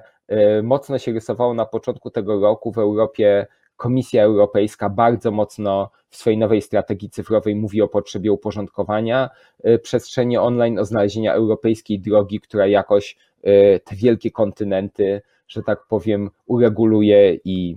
mocno 0.62 0.98
się 0.98 1.12
rysowało 1.12 1.54
na 1.54 1.66
początku 1.66 2.10
tego 2.10 2.40
roku 2.40 2.72
w 2.72 2.78
Europie. 2.78 3.46
Komisja 3.76 4.22
Europejska 4.22 4.90
bardzo 4.90 5.30
mocno 5.30 5.90
w 6.10 6.16
swojej 6.16 6.38
nowej 6.38 6.62
strategii 6.62 7.10
cyfrowej 7.10 7.56
mówi 7.56 7.82
o 7.82 7.88
potrzebie 7.88 8.32
uporządkowania 8.32 9.30
e, 9.62 9.78
przestrzeni 9.78 10.38
online, 10.38 10.78
o 10.78 10.84
znalezienia 10.84 11.34
europejskiej 11.34 12.00
drogi, 12.00 12.40
która 12.40 12.66
jakoś 12.66 13.16
e, 13.42 13.80
te 13.80 13.96
wielkie 13.96 14.30
kontynenty, 14.30 15.22
że 15.48 15.62
tak 15.62 15.86
powiem, 15.86 16.30
ureguluje 16.46 17.38
i 17.44 17.76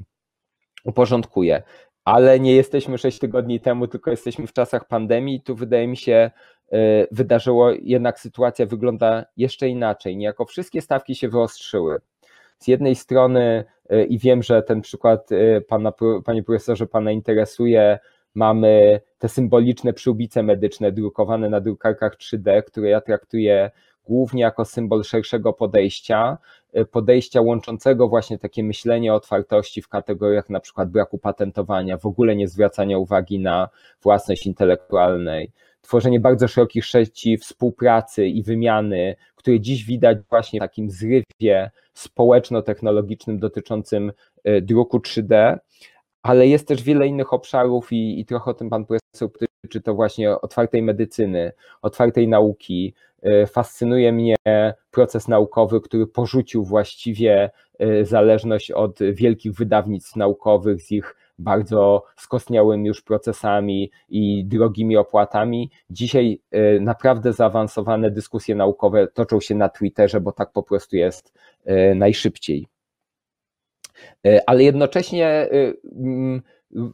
uporządkuje. 0.85 1.63
Ale 2.05 2.39
nie 2.39 2.55
jesteśmy 2.55 2.97
sześć 2.97 3.19
tygodni 3.19 3.59
temu, 3.59 3.87
tylko 3.87 4.11
jesteśmy 4.11 4.47
w 4.47 4.53
czasach 4.53 4.87
pandemii. 4.87 5.41
Tu 5.41 5.55
wydaje 5.55 5.87
mi 5.87 5.97
się, 5.97 6.31
wydarzyło, 7.11 7.71
jednak 7.81 8.19
sytuacja 8.19 8.65
wygląda 8.65 9.25
jeszcze 9.37 9.69
inaczej. 9.69 10.17
Niejako 10.17 10.45
wszystkie 10.45 10.81
stawki 10.81 11.15
się 11.15 11.29
wyostrzyły 11.29 11.99
z 12.59 12.67
jednej 12.67 12.95
strony 12.95 13.65
e, 13.89 14.03
i 14.03 14.19
wiem, 14.19 14.43
że 14.43 14.63
ten 14.63 14.81
przykład 14.81 15.31
e, 15.31 15.61
pana, 15.61 15.93
panie 16.25 16.43
profesorze 16.43 16.87
pana 16.87 17.11
interesuje, 17.11 17.99
mamy 18.35 19.01
te 19.17 19.29
symboliczne 19.29 19.93
przyłbice 19.93 20.43
medyczne 20.43 20.91
drukowane 20.91 21.49
na 21.49 21.61
drukarkach 21.61 22.17
3D, 22.17 22.63
które 22.63 22.89
ja 22.89 23.01
traktuję 23.01 23.71
głównie 24.03 24.41
jako 24.41 24.65
symbol 24.65 25.03
szerszego 25.03 25.53
podejścia, 25.53 26.37
e, 26.73 26.85
podejścia 26.85 27.41
łączącego 27.41 28.07
właśnie 28.07 28.39
takie 28.39 28.63
myślenie 28.63 29.13
o 29.13 29.15
otwartości 29.15 29.81
w 29.81 29.89
kategoriach 29.89 30.49
na 30.49 30.59
przykład 30.59 30.89
braku 30.89 31.17
patentowania, 31.17 31.97
w 31.97 32.05
ogóle 32.05 32.35
nie 32.35 32.47
zwracania 32.47 32.97
uwagi 32.97 33.39
na 33.39 33.69
własność 34.01 34.45
intelektualnej, 34.45 35.51
tworzenie 35.87 36.19
bardzo 36.19 36.47
szerokich 36.47 36.85
sieci 36.85 37.37
współpracy 37.37 38.27
i 38.27 38.43
wymiany, 38.43 39.15
które 39.35 39.59
dziś 39.59 39.85
widać 39.85 40.17
właśnie 40.29 40.59
w 40.59 40.61
takim 40.61 40.89
zrywie 40.89 41.71
społeczno-technologicznym 41.93 43.39
dotyczącym 43.39 44.11
e, 44.43 44.61
druku 44.61 44.97
3D, 44.97 45.57
ale 46.21 46.47
jest 46.47 46.67
też 46.67 46.83
wiele 46.83 47.07
innych 47.07 47.33
obszarów 47.33 47.91
i, 47.91 48.19
i 48.19 48.25
trochę 48.25 48.51
o 48.51 48.53
tym 48.53 48.69
pan 48.69 48.85
profesor 48.85 49.29
dotyczy 49.63 49.81
to 49.81 49.95
właśnie 49.95 50.41
otwartej 50.41 50.81
medycyny, 50.81 51.51
otwartej 51.81 52.27
nauki. 52.27 52.93
Fascynuje 53.47 54.11
mnie 54.11 54.35
proces 54.91 55.27
naukowy, 55.27 55.81
który 55.81 56.07
porzucił 56.07 56.63
właściwie 56.65 57.49
zależność 58.03 58.71
od 58.71 58.99
wielkich 59.13 59.53
wydawnictw 59.53 60.15
naukowych 60.15 60.81
z 60.81 60.91
ich 60.91 61.15
bardzo 61.39 62.03
skostniałymi 62.17 62.87
już 62.87 63.01
procesami 63.01 63.91
i 64.09 64.45
drogimi 64.45 64.97
opłatami. 64.97 65.71
Dzisiaj 65.89 66.41
y, 66.55 66.79
naprawdę 66.81 67.33
zaawansowane 67.33 68.11
dyskusje 68.11 68.55
naukowe 68.55 69.07
toczą 69.07 69.39
się 69.39 69.55
na 69.55 69.69
Twitterze, 69.69 70.21
bo 70.21 70.31
tak 70.31 70.51
po 70.51 70.63
prostu 70.63 70.95
jest 70.95 71.33
y, 71.67 71.95
najszybciej. 71.95 72.67
Y, 74.27 74.39
ale 74.45 74.63
jednocześnie 74.63 75.49
mm, 75.95 76.41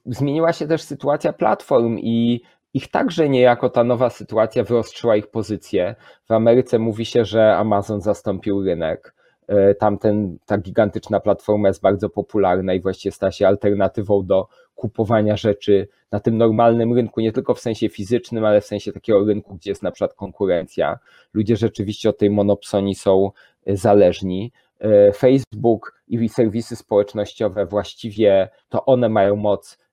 zmieniła 0.05 0.53
się 0.53 0.67
też 0.67 0.81
sytuacja 0.81 1.33
platform 1.33 1.97
i 1.99 2.41
ich 2.73 2.87
także 2.87 3.29
niejako 3.29 3.69
ta 3.69 3.83
nowa 3.83 4.09
sytuacja 4.09 4.63
wyostrzyła 4.63 5.15
ich 5.15 5.27
pozycję. 5.27 5.95
W 6.25 6.31
Ameryce 6.31 6.79
mówi 6.79 7.05
się, 7.05 7.25
że 7.25 7.55
Amazon 7.55 8.01
zastąpił 8.01 8.63
rynek. 8.63 9.15
E, 9.47 9.75
tamten, 9.75 10.37
ta 10.45 10.57
gigantyczna 10.57 11.19
platforma 11.19 11.67
jest 11.67 11.81
bardzo 11.81 12.09
popularna 12.09 12.73
i 12.73 12.81
właściwie 12.81 13.11
stała 13.11 13.31
się 13.31 13.47
alternatywą 13.47 14.25
do 14.25 14.47
kupowania 14.75 15.37
rzeczy 15.37 15.87
na 16.11 16.19
tym 16.19 16.37
normalnym 16.37 16.93
rynku, 16.93 17.21
nie 17.21 17.31
tylko 17.31 17.53
w 17.53 17.59
sensie 17.59 17.89
fizycznym, 17.89 18.45
ale 18.45 18.61
w 18.61 18.65
sensie 18.65 18.91
takiego 18.93 19.25
rynku, 19.25 19.55
gdzie 19.55 19.71
jest 19.71 19.83
na 19.83 19.91
przykład 19.91 20.13
konkurencja. 20.13 20.99
Ludzie 21.33 21.57
rzeczywiście 21.57 22.09
od 22.09 22.17
tej 22.17 22.29
monopsonii 22.29 22.95
są 22.95 23.31
e, 23.65 23.77
zależni. 23.77 24.51
E, 24.79 25.11
Facebook 25.11 26.01
i 26.07 26.29
serwisy 26.29 26.75
społecznościowe 26.75 27.65
właściwie 27.65 28.49
to 28.69 28.85
one 28.85 29.09
mają 29.09 29.35
moc 29.35 29.83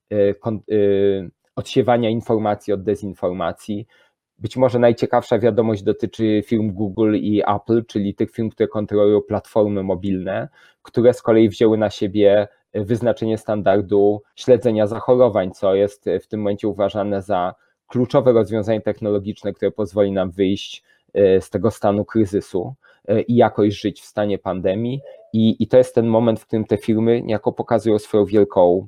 odsiewania 1.57 2.11
informacji 2.11 2.73
od 2.73 2.83
dezinformacji. 2.83 3.87
Być 4.41 4.57
może 4.57 4.79
najciekawsza 4.79 5.39
wiadomość 5.39 5.83
dotyczy 5.83 6.43
firm 6.47 6.73
Google 6.73 7.15
i 7.15 7.43
Apple, 7.47 7.85
czyli 7.87 8.15
tych 8.15 8.31
firm, 8.31 8.51
które 8.51 8.69
kontrolują 8.69 9.21
platformy 9.21 9.83
mobilne, 9.83 10.49
które 10.83 11.15
z 11.15 11.23
kolei 11.23 11.49
wzięły 11.49 11.79
na 11.79 11.91
siebie 11.91 12.49
wyznaczenie 12.75 13.39
standardu 13.39 14.23
śledzenia 14.37 14.87
zachorowań, 14.87 15.51
co 15.53 15.75
jest 15.75 16.05
w 16.23 16.27
tym 16.27 16.41
momencie 16.41 16.69
uważane 16.69 17.23
za 17.23 17.55
kluczowe 17.87 18.33
rozwiązanie 18.33 18.81
technologiczne, 18.81 19.53
które 19.53 19.71
pozwoli 19.71 20.13
nam 20.13 20.31
wyjść 20.31 20.83
e, 21.15 21.41
z 21.41 21.51
tego 21.51 21.71
stanu 21.71 22.05
kryzysu 22.05 22.75
e, 23.09 23.21
i 23.21 23.37
jakoś 23.37 23.81
żyć 23.81 24.01
w 24.01 24.05
stanie 24.05 24.39
pandemii. 24.39 25.01
I, 25.33 25.57
i 25.63 25.69
to 25.69 25.79
jest 25.79 25.95
ten 25.95 26.07
moment, 26.07 26.41
w 26.41 26.47
którym 26.47 26.65
te 26.65 26.77
firmy 26.77 27.23
niejako 27.23 27.53
pokazują 27.53 27.99
swoją 27.99 28.25
wielką, 28.25 28.87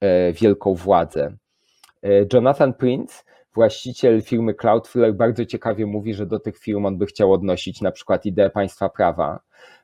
e, 0.00 0.32
wielką 0.32 0.74
władzę. 0.74 1.36
Jonathan 2.32 2.74
Prince 2.74 3.24
właściciel 3.54 4.22
firmy 4.22 4.54
Cloudflare 4.54 5.14
bardzo 5.14 5.46
ciekawie 5.46 5.86
mówi, 5.86 6.14
że 6.14 6.26
do 6.26 6.38
tych 6.40 6.58
firm 6.58 6.86
on 6.86 6.98
by 6.98 7.06
chciał 7.06 7.32
odnosić 7.32 7.80
na 7.80 7.90
przykład 7.90 8.26
ideę 8.26 8.50
państwa 8.50 8.88
prawa. 8.88 9.40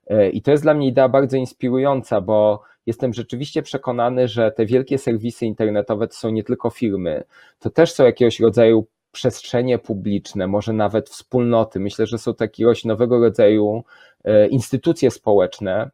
E, 0.07 0.31
I 0.31 0.43
to 0.43 0.51
jest 0.51 0.63
dla 0.63 0.75
mnie 0.75 0.89
idea 0.89 1.09
bardzo 1.09 1.37
inspirująca, 1.37 2.21
bo 2.21 2.63
jestem 2.87 3.15
rzeczywiście 3.15 3.63
przekonany, 3.63 4.29
że 4.29 4.53
te 4.53 4.67
wielkie 4.67 4.99
serwisy 4.99 5.47
internetowe 5.47 6.09
to 6.09 6.15
są 6.15 6.31
nie 6.31 6.45
tylko 6.45 6.71
firmy, 6.71 7.25
to 7.59 7.71
też 7.71 7.93
są 7.93 8.05
jakiegoś 8.05 8.41
rodzaju 8.41 8.87
przestrzenie 9.13 9.79
publiczne, 9.79 10.47
może 10.47 10.73
nawet 10.73 11.09
wspólnoty. 11.09 11.81
Myślę, 11.81 12.07
że 12.07 12.19
są 12.19 12.35
jakiegoś 12.41 12.85
nowego 12.85 13.21
rodzaju 13.21 13.85
e, 14.25 14.47
instytucje 14.47 15.11
społeczne, 15.11 15.91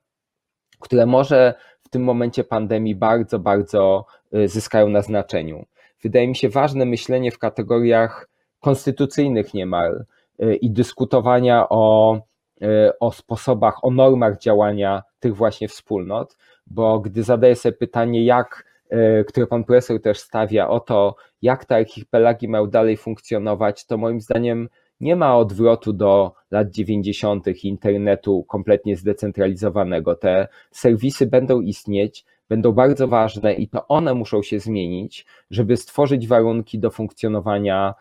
które 0.81 1.07
może 1.07 1.55
w 1.81 1.89
tym 1.89 2.05
momencie 2.05 2.45
pandemii 2.45 2.95
bardzo, 2.95 3.39
bardzo 3.39 4.07
e, 4.33 4.49
zyskają 4.49 4.89
na 4.89 5.03
znaczeniu 5.03 5.67
wydaje 6.07 6.29
mi 6.29 6.37
się 6.37 6.49
ważne 6.49 6.85
myślenie 6.85 7.31
w 7.31 7.39
kategoriach 7.39 8.29
konstytucyjnych 8.61 9.55
niemal 9.55 10.05
y, 10.43 10.57
i 10.57 10.71
dyskutowania 10.71 11.69
o, 11.69 12.17
y, 12.63 12.99
o 13.01 13.13
sposobach, 13.13 13.85
o 13.85 13.91
normach 13.91 14.39
działania 14.39 15.03
tych 15.21 15.37
właśnie 15.37 15.69
wspólnot, 15.69 16.37
bo 16.67 17.01
gdy 17.01 17.23
zadaję 17.23 17.57
sobie 17.57 17.73
pytanie, 17.73 18.25
jak, 18.25 18.65
y, 18.93 19.25
które 19.29 19.47
pan 19.47 19.65
profesor 19.65 20.03
też 20.03 20.19
stawia 20.19 20.69
o 20.69 20.81
to, 20.81 21.17
jak 21.43 21.65
te 21.65 21.77
archipelagi 21.77 22.49
mają 22.49 22.67
dalej 22.67 22.97
funkcjonować, 22.97 23.87
to 23.87 23.99
moim 23.99 24.21
zdaniem 24.21 24.69
nie 25.01 25.17
ma 25.17 25.37
odwrotu 25.37 25.93
do 25.93 26.33
lat 26.51 26.71
90. 26.71 27.65
internetu 27.65 28.45
kompletnie 28.45 28.97
zdecentralizowanego. 28.97 30.15
Te 30.15 30.49
serwisy 30.71 31.27
będą 31.27 31.61
istnieć, 31.61 32.25
będą 32.49 32.73
bardzo 32.73 33.09
ważne 33.09 33.55
i 33.55 33.69
to 33.69 33.89
one 33.89 34.15
muszą 34.15 34.43
się 34.43 34.61
zmienić, 34.61 35.27
żeby 35.51 35.77
stworzyć 35.77 36.27
warunki 36.27 36.79
do 36.79 36.91
funkcjonowania 36.91 37.95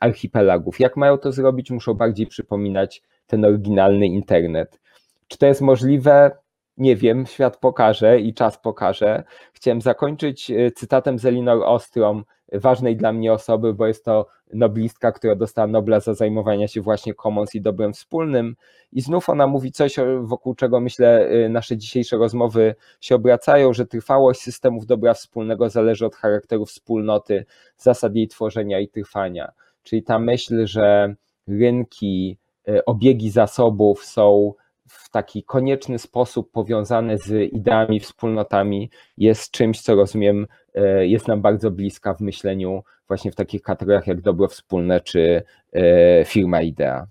archipelagów. 0.00 0.80
Jak 0.80 0.96
mają 0.96 1.18
to 1.18 1.32
zrobić, 1.32 1.70
muszą 1.70 1.94
bardziej 1.94 2.26
przypominać 2.26 3.02
ten 3.26 3.44
oryginalny 3.44 4.06
internet. 4.06 4.80
Czy 5.28 5.38
to 5.38 5.46
jest 5.46 5.60
możliwe? 5.60 6.30
Nie 6.76 6.96
wiem, 6.96 7.26
świat 7.26 7.56
pokaże 7.56 8.20
i 8.20 8.34
czas 8.34 8.58
pokaże. 8.58 9.24
Chciałem 9.52 9.80
zakończyć 9.80 10.50
e, 10.50 10.70
cytatem 10.70 11.18
z 11.18 11.26
Elinor 11.26 11.62
Ostrom, 11.64 12.24
ważnej 12.52 12.96
dla 12.96 13.12
mnie 13.12 13.32
osoby, 13.32 13.74
bo 13.74 13.86
jest 13.86 14.04
to 14.04 14.26
noblistka, 14.52 15.12
która 15.12 15.34
dostała 15.34 15.66
Nobla 15.66 16.00
za 16.00 16.14
zajmowanie 16.14 16.68
się 16.68 16.80
właśnie 16.80 17.14
commons 17.14 17.54
i 17.54 17.60
dobrem 17.60 17.92
wspólnym. 17.92 18.56
I 18.92 19.00
znów 19.00 19.28
ona 19.28 19.46
mówi 19.46 19.72
coś, 19.72 19.96
wokół 20.22 20.54
czego 20.54 20.80
myślę 20.80 21.30
y, 21.30 21.48
nasze 21.48 21.76
dzisiejsze 21.76 22.16
rozmowy 22.16 22.74
się 23.00 23.14
obracają, 23.14 23.72
że 23.72 23.86
trwałość 23.86 24.40
systemów 24.40 24.86
dobra 24.86 25.14
wspólnego 25.14 25.70
zależy 25.70 26.06
od 26.06 26.16
charakteru 26.16 26.66
wspólnoty, 26.66 27.44
zasad 27.76 28.14
jej 28.14 28.28
tworzenia 28.28 28.80
i 28.80 28.88
trwania. 28.88 29.52
Czyli 29.82 30.02
ta 30.02 30.18
myśl, 30.18 30.66
że 30.66 31.14
rynki, 31.48 32.38
y, 32.68 32.84
obiegi 32.84 33.30
zasobów 33.30 34.04
są 34.04 34.54
w 34.88 35.10
taki 35.10 35.42
konieczny 35.42 35.98
sposób 35.98 36.52
powiązane 36.52 37.18
z 37.18 37.52
ideami, 37.52 38.00
wspólnotami, 38.00 38.90
jest 39.18 39.50
czymś, 39.50 39.80
co 39.80 39.94
rozumiem, 39.94 40.46
e, 40.74 41.06
jest 41.06 41.28
nam 41.28 41.42
bardzo 41.42 41.70
bliska 41.70 42.14
w 42.14 42.20
myśleniu 42.20 42.82
właśnie 43.08 43.32
w 43.32 43.34
takich 43.34 43.62
kategoriach 43.62 44.06
jak 44.06 44.20
dobro 44.20 44.48
wspólne 44.48 45.00
czy 45.00 45.42
e, 45.72 46.24
firma 46.24 46.62
idea. 46.62 47.06